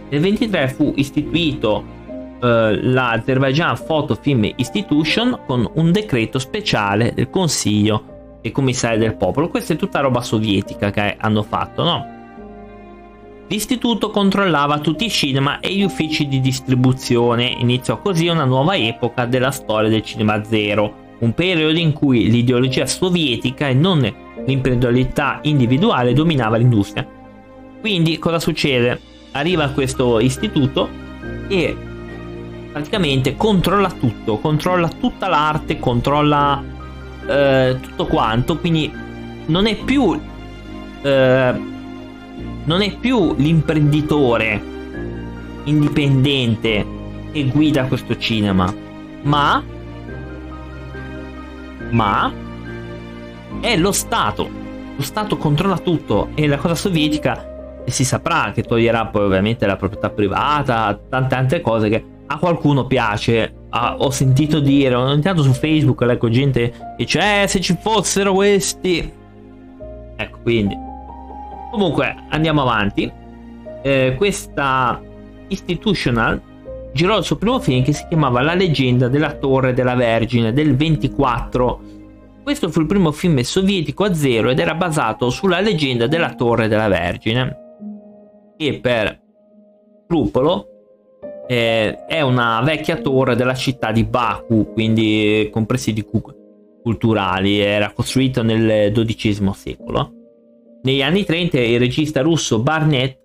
Nel 0.09 0.21
23 0.21 0.69
fu 0.69 0.93
istituito 0.95 1.83
eh, 2.41 2.81
l'Azerbaijan 2.81 3.77
Photo 3.85 4.15
Film 4.15 4.49
Institution 4.55 5.41
con 5.45 5.69
un 5.73 5.91
decreto 5.91 6.39
speciale 6.39 7.11
del 7.13 7.29
Consiglio 7.29 8.39
e 8.41 8.51
Commissario 8.51 8.99
del 8.99 9.15
Popolo. 9.15 9.49
Questa 9.49 9.73
è 9.73 9.75
tutta 9.75 9.99
roba 9.99 10.21
sovietica 10.21 10.91
che 10.91 11.17
hanno 11.19 11.43
fatto, 11.43 11.83
no? 11.83 12.12
L'istituto 13.47 14.09
controllava 14.09 14.79
tutti 14.79 15.05
i 15.05 15.09
cinema 15.09 15.59
e 15.59 15.73
gli 15.73 15.83
uffici 15.83 16.27
di 16.27 16.39
distribuzione. 16.39 17.55
Iniziò 17.59 17.99
così 18.01 18.27
una 18.27 18.45
nuova 18.45 18.75
epoca 18.75 19.25
della 19.25 19.51
storia 19.51 19.89
del 19.89 20.01
cinema 20.01 20.43
zero, 20.43 21.17
un 21.19 21.33
periodo 21.33 21.77
in 21.77 21.93
cui 21.93 22.29
l'ideologia 22.31 22.85
sovietica 22.85 23.67
e 23.67 23.73
non 23.73 23.99
l'imprenditorialità 24.45 25.39
individuale 25.43 26.13
dominava 26.13 26.57
l'industria. 26.57 27.07
Quindi 27.79 28.17
cosa 28.17 28.39
succede? 28.39 28.99
Arriva 29.33 29.69
questo 29.69 30.19
istituto 30.19 30.89
e 31.47 31.75
praticamente 32.71 33.35
controlla 33.35 33.91
tutto, 33.91 34.37
controlla 34.37 34.87
tutta 34.87 35.27
l'arte, 35.27 35.79
controlla 35.79 36.63
eh, 37.27 37.77
tutto 37.81 38.05
quanto, 38.07 38.57
quindi 38.57 38.91
non 39.45 39.67
è 39.67 39.75
più 39.75 40.19
eh, 41.01 41.53
non 42.65 42.81
è 42.81 42.97
più 42.97 43.35
l'imprenditore 43.35 44.61
indipendente 45.65 46.85
che 47.31 47.45
guida 47.45 47.85
questo 47.85 48.17
cinema, 48.17 48.73
ma 49.23 49.63
ma 51.89 52.33
è 53.59 53.77
lo 53.77 53.91
Stato. 53.91 54.61
Lo 54.95 55.01
Stato 55.01 55.37
controlla 55.37 55.77
tutto 55.77 56.29
e 56.35 56.47
la 56.47 56.57
cosa 56.57 56.75
sovietica 56.75 57.51
si 57.85 58.05
saprà 58.05 58.51
che 58.53 58.63
toglierà 58.63 59.07
poi 59.07 59.23
ovviamente 59.23 59.65
la 59.65 59.75
proprietà 59.75 60.09
privata, 60.09 60.99
tante 61.09 61.35
altre 61.35 61.61
cose 61.61 61.89
che 61.89 62.05
a 62.27 62.37
qualcuno 62.37 62.85
piace. 62.85 63.53
Ah, 63.69 63.95
ho 63.97 64.11
sentito 64.11 64.59
dire, 64.59 64.95
ho 64.95 65.11
intanto 65.11 65.41
su 65.41 65.51
Facebook 65.51 66.01
leggo 66.01 66.29
gente 66.29 66.69
che 66.69 66.75
dice 66.97 67.43
eh, 67.43 67.47
se 67.47 67.59
ci 67.59 67.75
fossero 67.79 68.33
questi. 68.33 69.11
Ecco, 70.15 70.39
quindi 70.43 70.91
Comunque, 71.73 72.15
andiamo 72.29 72.61
avanti. 72.61 73.11
Eh, 73.81 74.13
questa 74.15 75.01
Institutional 75.47 76.39
girò 76.93 77.17
il 77.17 77.23
suo 77.23 77.37
primo 77.37 77.59
film 77.59 77.83
che 77.83 77.93
si 77.93 78.05
chiamava 78.07 78.43
La 78.43 78.53
leggenda 78.53 79.07
della 79.07 79.33
Torre 79.33 79.73
della 79.73 79.95
Vergine 79.95 80.53
del 80.53 80.75
24. 80.75 81.81
Questo 82.43 82.69
fu 82.69 82.81
il 82.81 82.85
primo 82.85 83.11
film 83.11 83.39
sovietico 83.39 84.03
a 84.03 84.13
zero 84.13 84.51
ed 84.51 84.59
era 84.59 84.75
basato 84.75 85.31
sulla 85.31 85.61
leggenda 85.61 86.05
della 86.05 86.35
Torre 86.35 86.67
della 86.67 86.87
Vergine. 86.87 87.57
E 88.55 88.79
per 88.79 89.19
scrupolo 90.05 90.67
eh, 91.47 92.05
è 92.05 92.21
una 92.21 92.61
vecchia 92.61 92.97
torre 92.97 93.35
della 93.35 93.55
città 93.55 93.91
di 93.91 94.03
Baku, 94.03 94.73
quindi 94.73 95.49
con 95.51 95.65
presidi 95.65 96.05
culturali, 96.83 97.57
era 97.57 97.91
costruita 97.91 98.43
nel 98.43 98.91
XII 98.91 99.51
secolo. 99.55 100.21
Negli 100.83 101.01
anni 101.01 101.23
30 101.23 101.59
il 101.59 101.79
regista 101.79 102.21
russo 102.21 102.59
Barnett 102.61 103.17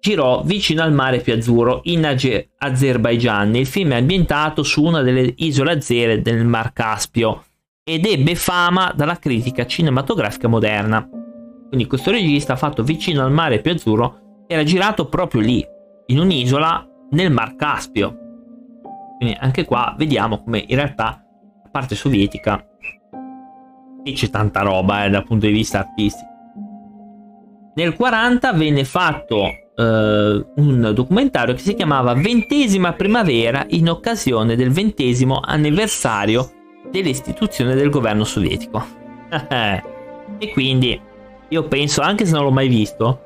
girò 0.00 0.42
vicino 0.42 0.82
al 0.82 0.92
mare 0.92 1.20
più 1.20 1.32
azzurro 1.32 1.80
in 1.84 2.04
Azer- 2.04 2.50
Azerbaijan. 2.58 3.56
Il 3.56 3.66
film 3.66 3.92
è 3.92 3.96
ambientato 3.96 4.62
su 4.62 4.84
una 4.84 5.00
delle 5.00 5.32
isole 5.36 5.72
azere 5.72 6.20
del 6.20 6.44
Mar 6.44 6.74
Caspio 6.74 7.44
ed 7.82 8.04
ebbe 8.04 8.34
fama 8.34 8.92
dalla 8.94 9.18
critica 9.18 9.64
cinematografica 9.64 10.48
moderna. 10.48 11.08
Quindi 11.68 11.86
questo 11.86 12.10
regista 12.10 12.56
fatto 12.56 12.82
vicino 12.82 13.24
al 13.24 13.32
mare 13.32 13.60
più 13.60 13.72
azzurro 13.72 14.44
era 14.46 14.62
girato 14.62 15.08
proprio 15.08 15.40
lì, 15.40 15.64
in 16.06 16.18
un'isola 16.18 16.86
nel 17.12 17.32
Mar 17.32 17.56
Caspio. 17.56 18.16
Quindi 19.16 19.34
anche 19.40 19.64
qua 19.64 19.94
vediamo 19.96 20.42
come 20.42 20.62
in 20.66 20.76
realtà 20.76 21.24
la 21.62 21.70
parte 21.70 21.94
sovietica 21.94 22.62
fece 24.04 24.28
tanta 24.30 24.60
roba 24.60 25.04
eh, 25.04 25.10
dal 25.10 25.24
punto 25.24 25.46
di 25.46 25.52
vista 25.52 25.78
artistico. 25.78 26.37
Nel 27.78 27.94
40 27.94 28.52
venne 28.54 28.82
fatto 28.82 29.44
uh, 29.44 29.82
un 29.82 30.90
documentario 30.92 31.54
che 31.54 31.60
si 31.60 31.76
chiamava 31.76 32.12
Ventesima 32.12 32.92
primavera 32.92 33.64
in 33.68 33.88
occasione 33.88 34.56
del 34.56 34.72
ventesimo 34.72 35.38
anniversario 35.40 36.50
dell'istituzione 36.90 37.76
del 37.76 37.88
governo 37.88 38.24
sovietico. 38.24 38.84
e 39.30 40.50
quindi 40.52 41.00
io 41.50 41.68
penso, 41.68 42.00
anche 42.00 42.26
se 42.26 42.32
non 42.32 42.42
l'ho 42.42 42.50
mai 42.50 42.66
visto, 42.66 43.20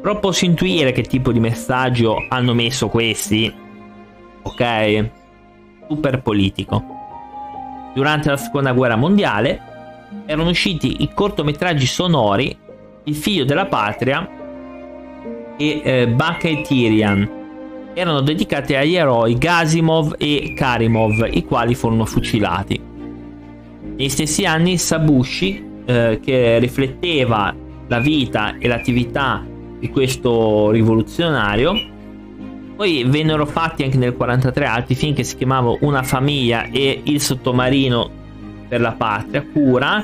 però 0.00 0.20
posso 0.20 0.44
intuire 0.44 0.92
che 0.92 1.02
tipo 1.02 1.32
di 1.32 1.40
messaggio 1.40 2.24
hanno 2.28 2.54
messo 2.54 2.86
questi. 2.86 3.52
Ok? 4.42 5.10
Super 5.88 6.22
politico. 6.22 6.84
Durante 7.92 8.28
la 8.28 8.36
seconda 8.36 8.70
guerra 8.70 8.94
mondiale 8.94 9.60
erano 10.26 10.50
usciti 10.50 11.02
i 11.02 11.10
cortometraggi 11.12 11.86
sonori 11.86 12.59
Il 13.04 13.14
figlio 13.14 13.44
della 13.44 13.66
patria 13.66 14.28
e 15.56 15.80
eh, 15.82 16.08
Baka 16.08 16.48
e 16.48 16.62
Tyrian. 16.62 17.38
Erano 17.94 18.20
dedicati 18.20 18.74
agli 18.74 18.94
eroi 18.94 19.36
Gasimov 19.36 20.14
e 20.18 20.52
Karimov, 20.54 21.28
i 21.30 21.44
quali 21.44 21.74
furono 21.74 22.04
fucilati. 22.04 22.80
Negli 23.96 24.08
stessi 24.08 24.44
anni 24.44 24.78
Sabushi, 24.78 25.64
eh, 25.84 26.20
che 26.22 26.58
rifletteva 26.58 27.54
la 27.88 27.98
vita 27.98 28.56
e 28.58 28.68
l'attività 28.68 29.44
di 29.78 29.88
questo 29.88 30.70
rivoluzionario, 30.70 31.72
poi 32.76 33.04
vennero 33.04 33.44
fatti 33.44 33.82
anche 33.82 33.98
nel 33.98 34.12
1943 34.12 34.64
altri 34.64 34.94
film 34.94 35.14
che 35.14 35.24
si 35.24 35.36
chiamavano 35.36 35.76
Una 35.80 36.02
famiglia 36.02 36.64
e 36.70 37.00
Il 37.04 37.20
sottomarino 37.20 38.10
per 38.68 38.80
la 38.80 38.92
patria, 38.92 39.44
Cura, 39.52 40.02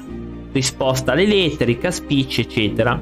Risposta 0.57 1.13
alle 1.13 1.27
lettere, 1.27 1.77
caspicci, 1.77 2.41
eccetera. 2.41 2.99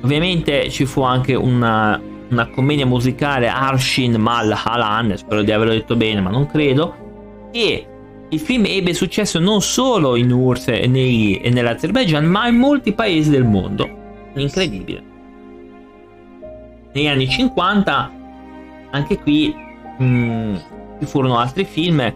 Ovviamente 0.00 0.68
ci 0.68 0.84
fu 0.84 1.02
anche 1.02 1.36
una, 1.36 2.00
una 2.28 2.48
commedia 2.48 2.84
musicale 2.84 3.46
Arshin 3.46 4.16
Mal 4.16 4.52
Halan, 4.52 5.16
spero 5.16 5.42
di 5.44 5.52
averlo 5.52 5.72
detto 5.72 5.94
bene, 5.94 6.20
ma 6.20 6.30
non 6.30 6.46
credo, 6.46 7.50
e 7.52 7.86
il 8.28 8.40
film 8.40 8.64
ebbe 8.66 8.94
successo 8.94 9.38
non 9.38 9.62
solo 9.62 10.16
in 10.16 10.32
URSS 10.32 10.68
e, 10.70 10.86
nei, 10.88 11.36
e 11.36 11.50
nell'Azerbaijan, 11.50 12.24
ma 12.24 12.48
in 12.48 12.56
molti 12.56 12.92
paesi 12.94 13.30
del 13.30 13.44
mondo. 13.44 13.88
Incredibile. 14.34 15.02
Negli 16.94 17.06
anni 17.06 17.28
50 17.28 18.12
anche 18.90 19.18
qui 19.20 19.54
mh, 19.98 20.04
mm, 20.04 20.56
ci 20.98 21.06
furono 21.06 21.38
altri 21.38 21.64
film 21.64 22.12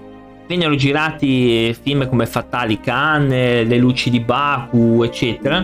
vennero 0.49 0.75
girati 0.77 1.77
film 1.79 2.09
come 2.09 2.25
Fatali 2.25 2.81
Khan, 2.81 3.29
Le 3.29 3.77
luci 3.77 4.09
di 4.09 4.21
Baku, 4.21 5.03
eccetera. 5.05 5.59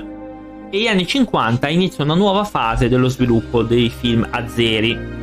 E 0.70 0.77
negli 0.77 0.87
anni 0.87 1.07
50 1.07 1.68
iniziò 1.68 2.05
una 2.05 2.14
nuova 2.14 2.44
fase 2.44 2.90
dello 2.90 3.09
sviluppo 3.09 3.62
dei 3.62 3.88
film 3.88 4.27
azeri. 4.31 5.23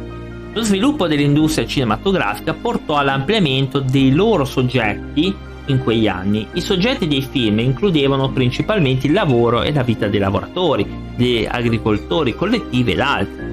Lo 0.54 0.62
sviluppo 0.64 1.08
dell'industria 1.08 1.68
cinematografica 1.68 2.56
portò 2.56 2.98
all'ampliamento 2.98 3.80
dei 3.80 4.12
loro 4.12 4.46
soggetti 4.46 5.34
in 5.68 5.78
quegli 5.84 6.08
anni. 6.08 6.48
I 6.54 6.62
soggetti 6.62 7.08
dei 7.08 7.22
film 7.22 7.60
includevano 7.60 8.32
principalmente 8.32 9.06
il 9.06 9.14
lavoro 9.14 9.62
e 9.62 9.72
la 9.72 9.84
vita 9.84 10.08
dei 10.08 10.20
lavoratori, 10.20 10.86
degli 11.16 11.48
agricoltori 11.48 12.36
collettivi 12.36 12.94
ed 12.94 13.00
altri. 13.00 13.46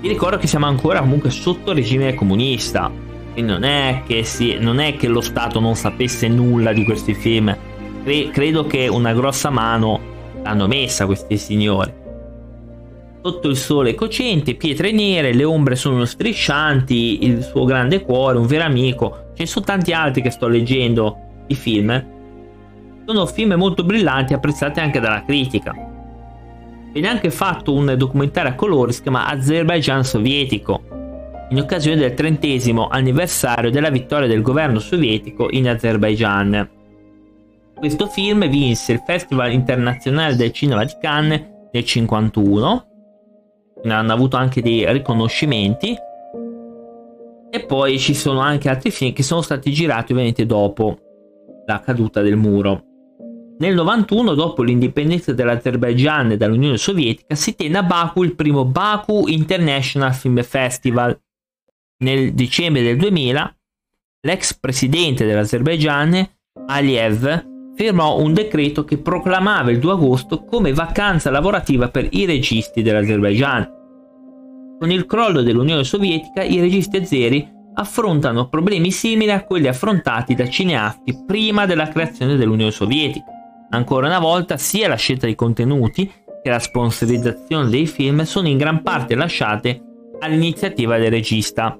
Vi 0.00 0.08
ricordo 0.08 0.38
che 0.38 0.46
siamo 0.46 0.66
ancora 0.66 1.00
comunque 1.00 1.28
sotto 1.28 1.74
regime 1.74 2.14
comunista. 2.14 3.04
Quindi 3.36 3.52
non 3.52 3.64
è 3.64 4.02
che, 4.06 4.24
si, 4.24 4.56
non 4.58 4.78
è 4.78 4.96
che 4.96 5.08
lo 5.08 5.20
Stato 5.20 5.60
non 5.60 5.74
sapesse 5.74 6.26
nulla 6.26 6.72
di 6.72 6.84
questi 6.84 7.12
film. 7.12 7.54
Cre- 8.02 8.30
credo 8.30 8.64
che 8.64 8.88
una 8.88 9.12
grossa 9.12 9.50
mano 9.50 10.00
l'hanno 10.42 10.66
messa 10.66 11.04
questi 11.04 11.36
signori. 11.36 11.92
Sotto 13.22 13.48
il 13.50 13.56
sole 13.58 13.94
cocente, 13.94 14.54
pietre 14.54 14.90
nere, 14.90 15.34
le 15.34 15.44
ombre 15.44 15.76
sono 15.76 16.06
striscianti, 16.06 17.26
il 17.26 17.42
suo 17.42 17.66
grande 17.66 18.00
cuore, 18.00 18.38
un 18.38 18.46
vero 18.46 18.64
amico. 18.64 19.32
Ce 19.34 19.42
ne 19.42 19.46
sono 19.46 19.66
tanti 19.66 19.92
altri 19.92 20.22
che 20.22 20.30
sto 20.30 20.48
leggendo 20.48 21.18
i 21.48 21.54
film. 21.54 22.06
Sono 23.04 23.26
film 23.26 23.52
molto 23.52 23.84
brillanti, 23.84 24.32
apprezzati 24.32 24.80
anche 24.80 24.98
dalla 24.98 25.22
critica. 25.26 25.74
Viene 26.90 27.08
anche 27.08 27.30
fatto 27.30 27.74
un 27.74 27.96
documentario 27.98 28.52
a 28.52 28.54
colori 28.54 28.94
si 28.94 29.02
chiama 29.02 29.26
Azerbaijan 29.26 30.04
sovietico, 30.04 30.95
in 31.48 31.58
occasione 31.58 31.96
del 31.96 32.14
trentesimo 32.14 32.88
anniversario 32.88 33.70
della 33.70 33.90
vittoria 33.90 34.26
del 34.26 34.42
governo 34.42 34.78
sovietico 34.78 35.48
in 35.50 35.68
Azerbaijan. 35.68 36.68
Questo 37.74 38.06
film 38.06 38.48
vinse 38.48 38.92
il 38.92 39.02
Festival 39.04 39.52
internazionale 39.52 40.34
del 40.34 40.52
cinema 40.52 40.84
di 40.84 40.94
Cannes 41.00 41.40
nel 41.72 41.84
1951, 41.84 42.86
hanno 43.84 44.12
avuto 44.12 44.36
anche 44.36 44.62
dei 44.62 44.90
riconoscimenti 44.90 45.96
e 47.50 47.64
poi 47.64 47.98
ci 47.98 48.14
sono 48.14 48.40
anche 48.40 48.68
altri 48.68 48.90
film 48.90 49.12
che 49.12 49.22
sono 49.22 49.42
stati 49.42 49.72
girati 49.72 50.12
ovviamente 50.12 50.46
dopo 50.46 50.98
la 51.66 51.80
caduta 51.80 52.22
del 52.22 52.36
muro. 52.36 52.82
Nel 53.58 53.74
91, 53.74 54.34
dopo 54.34 54.62
l'indipendenza 54.62 55.32
dell'Azerbaijan 55.32 56.36
dall'Unione 56.36 56.76
Sovietica, 56.76 57.34
si 57.34 57.54
tenne 57.54 57.78
a 57.78 57.82
Baku 57.82 58.22
il 58.22 58.34
primo 58.34 58.66
Baku 58.66 59.28
International 59.28 60.12
Film 60.12 60.42
Festival. 60.42 61.18
Nel 61.98 62.34
dicembre 62.34 62.82
del 62.82 62.98
2000, 62.98 63.56
l'ex 64.26 64.54
presidente 64.58 65.24
dell'Azerbaijan, 65.24 66.28
Aliyev, 66.66 67.46
firmò 67.74 68.18
un 68.18 68.34
decreto 68.34 68.84
che 68.84 68.98
proclamava 68.98 69.70
il 69.70 69.78
2 69.78 69.92
agosto 69.92 70.44
come 70.44 70.74
vacanza 70.74 71.30
lavorativa 71.30 71.88
per 71.88 72.06
i 72.10 72.26
registi 72.26 72.82
dell'Azerbaijan. 72.82 73.72
Con 74.78 74.90
il 74.90 75.06
crollo 75.06 75.40
dell'Unione 75.40 75.84
Sovietica, 75.84 76.42
i 76.42 76.60
registi 76.60 76.98
azeri 76.98 77.48
affrontano 77.76 78.50
problemi 78.50 78.90
simili 78.90 79.30
a 79.30 79.44
quelli 79.44 79.68
affrontati 79.68 80.34
da 80.34 80.50
cineasti 80.50 81.24
prima 81.26 81.64
della 81.64 81.88
creazione 81.88 82.36
dell'Unione 82.36 82.72
Sovietica. 82.72 83.24
Ancora 83.70 84.06
una 84.06 84.18
volta, 84.18 84.58
sia 84.58 84.86
la 84.86 84.96
scelta 84.96 85.24
dei 85.24 85.34
contenuti 85.34 86.12
che 86.42 86.50
la 86.50 86.58
sponsorizzazione 86.58 87.70
dei 87.70 87.86
film 87.86 88.22
sono 88.24 88.48
in 88.48 88.58
gran 88.58 88.82
parte 88.82 89.14
lasciate 89.14 89.82
all'iniziativa 90.20 90.98
del 90.98 91.10
regista. 91.10 91.78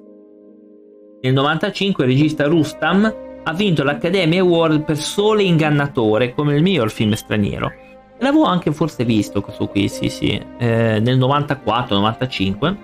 Nel 1.27 1.35
1995 1.35 2.05
il 2.05 2.11
regista 2.11 2.45
Rustam 2.45 3.15
ha 3.43 3.53
vinto 3.53 3.83
l'Academy 3.83 4.39
Award 4.39 4.85
per 4.85 4.97
Sole 4.97 5.43
Ingannatore 5.43 6.33
come 6.33 6.55
il 6.55 6.63
miglior 6.63 6.91
film 6.91 7.15
straniero. 7.15 7.73
L'avevo 8.19 8.45
anche 8.45 8.73
forse 8.73 9.05
visto 9.05 9.41
questo 9.41 9.67
qui, 9.67 9.89
sì 9.89 10.09
sì, 10.09 10.41
eh, 10.59 11.01
nel 11.01 11.19
94-95. 11.19 12.77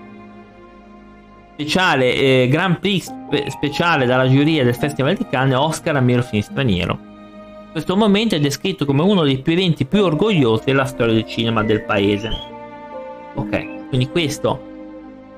Speciale, 1.52 2.14
eh, 2.14 2.48
Grand 2.48 2.80
Prix 2.80 3.04
spe- 3.04 3.48
speciale 3.50 4.06
dalla 4.06 4.28
giuria 4.28 4.64
del 4.64 4.74
Festival 4.74 5.14
di 5.14 5.26
Cannes 5.30 5.56
Oscar 5.56 5.96
al 5.96 6.04
miglior 6.04 6.24
film 6.24 6.42
straniero. 6.42 6.98
Questo 7.70 7.96
momento 7.96 8.34
è 8.34 8.40
descritto 8.40 8.84
come 8.84 9.02
uno 9.02 9.22
dei 9.22 9.38
più 9.38 9.52
eventi 9.52 9.84
più 9.84 10.02
orgogliosi 10.02 10.64
della 10.66 10.84
storia 10.84 11.14
del 11.14 11.26
cinema 11.26 11.62
del 11.62 11.84
paese. 11.84 12.28
Ok, 13.34 13.88
quindi 13.88 14.08
questo. 14.08 14.70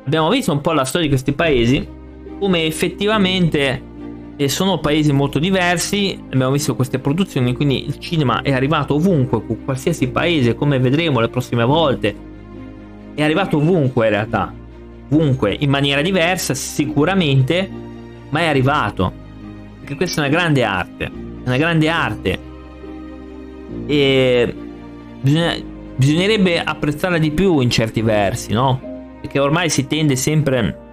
Abbiamo 0.07 0.31
visto 0.31 0.53
un 0.53 0.63
po' 0.63 0.73
la 0.73 0.85
storia 0.85 1.07
di 1.07 1.13
questi 1.13 1.33
paesi, 1.33 2.03
come 2.45 2.67
effettivamente 2.67 3.83
eh, 4.37 4.49
sono 4.51 4.79
paesi 4.79 5.13
molto 5.15 5.39
diversi, 5.39 6.23
abbiamo 6.27 6.53
visto 6.53 6.75
queste 6.75 6.99
produzioni, 6.99 7.55
quindi 7.55 7.87
il 7.87 7.99
cinema 7.99 8.43
è 8.43 8.53
arrivato 8.53 8.97
ovunque, 8.97 9.43
con 9.47 9.65
qualsiasi 9.65 10.09
paese, 10.09 10.55
come 10.55 10.79
vedremo 10.79 11.21
le 11.21 11.31
prossime 11.31 11.65
volte, 11.65 12.15
è 13.15 13.23
arrivato 13.23 13.57
ovunque 13.57 14.05
in 14.05 14.13
realtà, 14.13 14.53
ovunque, 15.09 15.57
in 15.59 15.71
maniera 15.71 16.03
diversa 16.03 16.53
sicuramente, 16.53 17.67
ma 18.29 18.41
è 18.41 18.45
arrivato, 18.45 19.11
perché 19.79 19.95
questa 19.95 20.23
è 20.23 20.27
una 20.27 20.37
grande 20.37 20.65
arte 20.65 21.11
una 21.45 21.57
grande 21.57 21.89
arte 21.89 22.39
e 23.87 24.55
bisogna, 25.19 25.55
bisognerebbe 25.97 26.63
apprezzarla 26.63 27.17
di 27.17 27.31
più 27.31 27.61
in 27.61 27.71
certi 27.71 28.03
versi, 28.03 28.53
no? 28.53 29.17
Perché 29.23 29.39
ormai 29.39 29.71
si 29.71 29.87
tende 29.87 30.15
sempre 30.17 30.84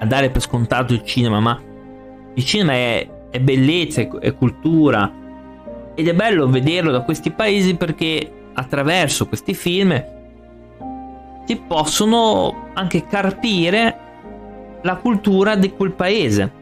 a 0.00 0.06
dare 0.06 0.30
per 0.30 0.40
scontato 0.40 0.92
il 0.92 1.04
cinema, 1.04 1.40
ma 1.40 1.60
il 2.34 2.44
cinema 2.44 2.72
è, 2.72 3.08
è 3.30 3.38
bellezza, 3.38 4.00
è, 4.00 4.08
è 4.08 4.34
cultura 4.34 5.12
ed 5.94 6.08
è 6.08 6.14
bello 6.14 6.48
vederlo 6.48 6.90
da 6.90 7.02
questi 7.02 7.30
paesi 7.30 7.76
perché 7.76 8.30
attraverso 8.54 9.26
questi 9.26 9.54
film 9.54 10.18
si 11.46 11.56
possono 11.56 12.70
anche 12.74 13.06
carpire 13.06 13.98
la 14.82 14.96
cultura 14.96 15.56
di 15.56 15.70
quel 15.72 15.92
paese. 15.92 16.58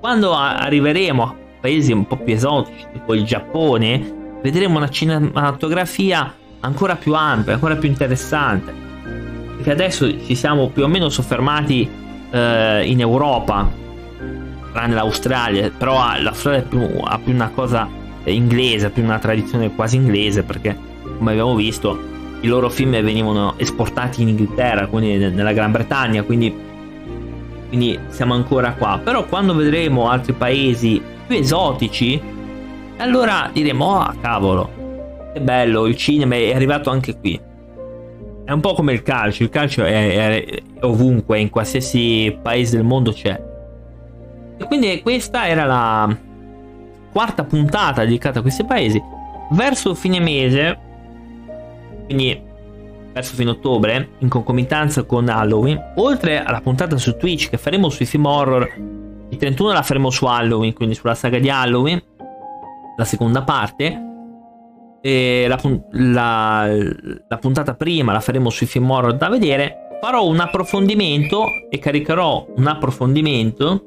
Quando 0.00 0.34
arriveremo 0.34 1.36
paesi 1.60 1.92
un 1.92 2.06
po' 2.06 2.16
più 2.16 2.34
esotici, 2.34 2.86
tipo 2.92 3.14
il 3.14 3.24
Giappone, 3.24 4.38
vedremo 4.42 4.78
una 4.78 4.88
cinematografia 4.88 6.34
ancora 6.60 6.96
più 6.96 7.14
ampia, 7.14 7.54
ancora 7.54 7.76
più 7.76 7.88
interessante. 7.88 8.74
Perché 9.56 9.70
adesso 9.70 10.24
ci 10.24 10.34
siamo 10.34 10.70
più 10.70 10.82
o 10.82 10.88
meno 10.88 11.08
soffermati 11.08 11.88
eh, 12.32 12.82
in 12.86 13.00
Europa, 13.00 13.70
tranne 14.72 14.94
l'Australia, 14.94 15.70
però 15.70 16.02
l'Australia 16.18 16.62
più, 16.62 16.80
ha 17.04 17.18
più 17.22 17.32
una 17.32 17.50
cosa 17.54 17.88
inglese, 18.24 18.90
più 18.90 19.02
una 19.04 19.18
tradizione 19.18 19.74
quasi 19.74 19.96
inglese, 19.96 20.42
perché 20.42 20.76
come 21.18 21.32
abbiamo 21.32 21.54
visto 21.54 22.10
i 22.40 22.48
loro 22.48 22.68
film 22.68 22.90
venivano 23.02 23.54
esportati 23.56 24.22
in 24.22 24.28
Inghilterra, 24.28 24.86
quindi 24.86 25.16
nella 25.28 25.52
Gran 25.52 25.70
Bretagna, 25.70 26.22
quindi, 26.22 26.52
quindi 27.68 27.98
siamo 28.08 28.34
ancora 28.34 28.72
qua. 28.72 29.00
Però 29.02 29.24
quando 29.26 29.54
vedremo 29.54 30.08
altri 30.08 30.32
paesi 30.32 31.00
più 31.26 31.36
esotici, 31.36 32.20
allora 32.98 33.48
diremo, 33.52 34.00
ah 34.00 34.08
oh, 34.08 34.20
cavolo, 34.20 35.30
che 35.32 35.40
bello, 35.40 35.86
il 35.86 35.96
cinema 35.96 36.34
è 36.34 36.54
arrivato 36.54 36.90
anche 36.90 37.16
qui. 37.16 37.40
È 38.52 38.54
un 38.54 38.60
po' 38.60 38.74
come 38.74 38.92
il 38.92 39.02
calcio, 39.02 39.44
il 39.44 39.48
calcio 39.48 39.82
è, 39.82 40.14
è 40.14 40.62
ovunque, 40.80 41.40
in 41.40 41.48
qualsiasi 41.48 42.38
paese 42.42 42.76
del 42.76 42.84
mondo 42.84 43.10
c'è. 43.10 43.42
E 44.58 44.64
quindi 44.66 45.00
questa 45.00 45.48
era 45.48 45.64
la, 45.64 46.14
quarta 47.10 47.44
puntata 47.44 48.04
dedicata 48.04 48.40
a 48.40 48.42
questi 48.42 48.66
paesi. 48.66 49.02
Verso 49.52 49.94
fine 49.94 50.20
mese, 50.20 50.78
quindi 52.04 52.38
verso 53.14 53.34
fine 53.34 53.52
ottobre, 53.52 54.10
in 54.18 54.28
concomitanza 54.28 55.04
con 55.04 55.30
Halloween, 55.30 55.92
oltre 55.96 56.42
alla 56.42 56.60
puntata 56.60 56.98
su 56.98 57.16
Twitch 57.16 57.48
che 57.48 57.56
faremo 57.56 57.88
sui 57.88 58.04
film 58.04 58.26
horror, 58.26 58.70
il 59.30 59.36
31 59.38 59.72
la 59.72 59.82
faremo 59.82 60.10
su 60.10 60.26
Halloween, 60.26 60.74
quindi 60.74 60.94
sulla 60.94 61.14
saga 61.14 61.38
di 61.38 61.48
Halloween, 61.48 62.02
la 62.98 63.04
seconda 63.06 63.44
parte. 63.44 64.10
La, 65.02 65.60
la, 65.90 66.68
la 67.28 67.38
puntata 67.38 67.74
prima 67.74 68.12
la 68.12 68.20
faremo 68.20 68.50
sui 68.50 68.66
film 68.66 68.90
horror 68.90 69.16
da 69.16 69.28
vedere. 69.28 69.98
Farò 70.00 70.26
un 70.26 70.40
approfondimento 70.40 71.44
e 71.70 71.78
caricherò 71.78 72.46
un 72.56 72.66
approfondimento 72.66 73.86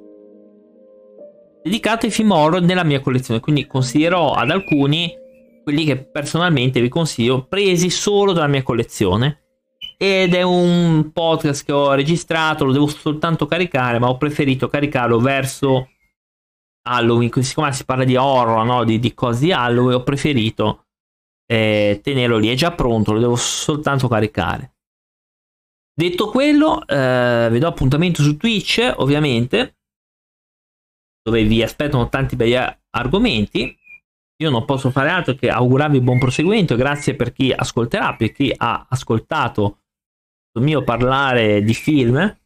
dedicato 1.63 2.05
ai 2.05 2.11
film 2.11 2.31
horror 2.31 2.61
nella 2.61 2.83
mia 2.83 2.99
collezione. 2.99 3.39
Quindi 3.39 3.65
consiglierò 3.65 4.33
ad 4.33 4.51
alcuni 4.51 5.11
quelli 5.63 5.83
che 5.83 5.97
personalmente 5.97 6.79
vi 6.79 6.89
consiglio, 6.89 7.45
presi 7.47 7.89
solo 7.89 8.33
dalla 8.33 8.47
mia 8.47 8.61
collezione. 8.61 9.41
Ed 9.97 10.33
è 10.35 10.41
un 10.41 11.11
podcast 11.11 11.65
che 11.65 11.71
ho 11.71 11.93
registrato, 11.93 12.65
lo 12.65 12.71
devo 12.71 12.87
soltanto 12.87 13.45
caricare, 13.45 13.97
ma 13.97 14.09
ho 14.09 14.17
preferito 14.17 14.67
caricarlo 14.67 15.19
verso 15.19 15.87
Halloween. 16.83 17.31
Siccome 17.41 17.73
si 17.73 17.85
parla 17.85 18.03
di 18.03 18.15
horror, 18.15 18.63
no? 18.65 18.83
di, 18.83 18.99
di 18.99 19.13
cose 19.13 19.45
di 19.45 19.51
Halloween, 19.51 19.95
ho 19.95 20.03
preferito 20.03 20.84
eh, 21.45 21.99
tenerlo 22.03 22.37
lì. 22.37 22.49
È 22.49 22.55
già 22.55 22.73
pronto, 22.73 23.13
lo 23.13 23.19
devo 23.19 23.35
soltanto 23.35 24.07
caricare. 24.07 24.73
Detto 25.93 26.29
quello, 26.29 26.85
eh, 26.85 27.47
vi 27.51 27.59
do 27.59 27.67
appuntamento 27.67 28.21
su 28.21 28.35
Twitch, 28.35 28.93
ovviamente, 28.97 29.77
dove 31.21 31.43
vi 31.43 31.63
aspettano 31.63 32.09
tanti 32.09 32.35
bei 32.35 32.55
argomenti. 32.89 33.77
Io 34.43 34.49
non 34.49 34.65
posso 34.65 34.91
fare 34.91 35.09
altro 35.09 35.35
che 35.35 35.49
augurarvi 35.49 36.01
buon 36.01 36.19
proseguimento. 36.19 36.75
Grazie 36.75 37.15
per 37.15 37.31
chi 37.31 37.53
ascolterà, 37.53 38.15
per 38.15 38.31
chi 38.33 38.53
ha 38.55 38.85
ascoltato 38.89 39.79
il 40.57 40.63
mio 40.63 40.83
parlare 40.83 41.63
di 41.63 41.73
film. 41.73 42.37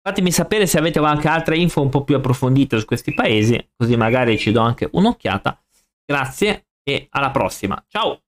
Fatemi 0.00 0.30
sapere 0.30 0.66
se 0.66 0.78
avete 0.78 1.00
qualche 1.00 1.28
altra 1.28 1.54
info 1.54 1.80
un 1.80 1.88
po' 1.88 2.04
più 2.04 2.14
approfondita 2.14 2.78
su 2.78 2.84
questi 2.84 3.14
paesi, 3.14 3.70
così 3.74 3.96
magari 3.96 4.38
ci 4.38 4.52
do 4.52 4.60
anche 4.60 4.88
un'occhiata. 4.92 5.60
Grazie 6.04 6.66
e 6.84 7.06
alla 7.10 7.30
prossima. 7.30 7.82
Ciao! 7.88 8.23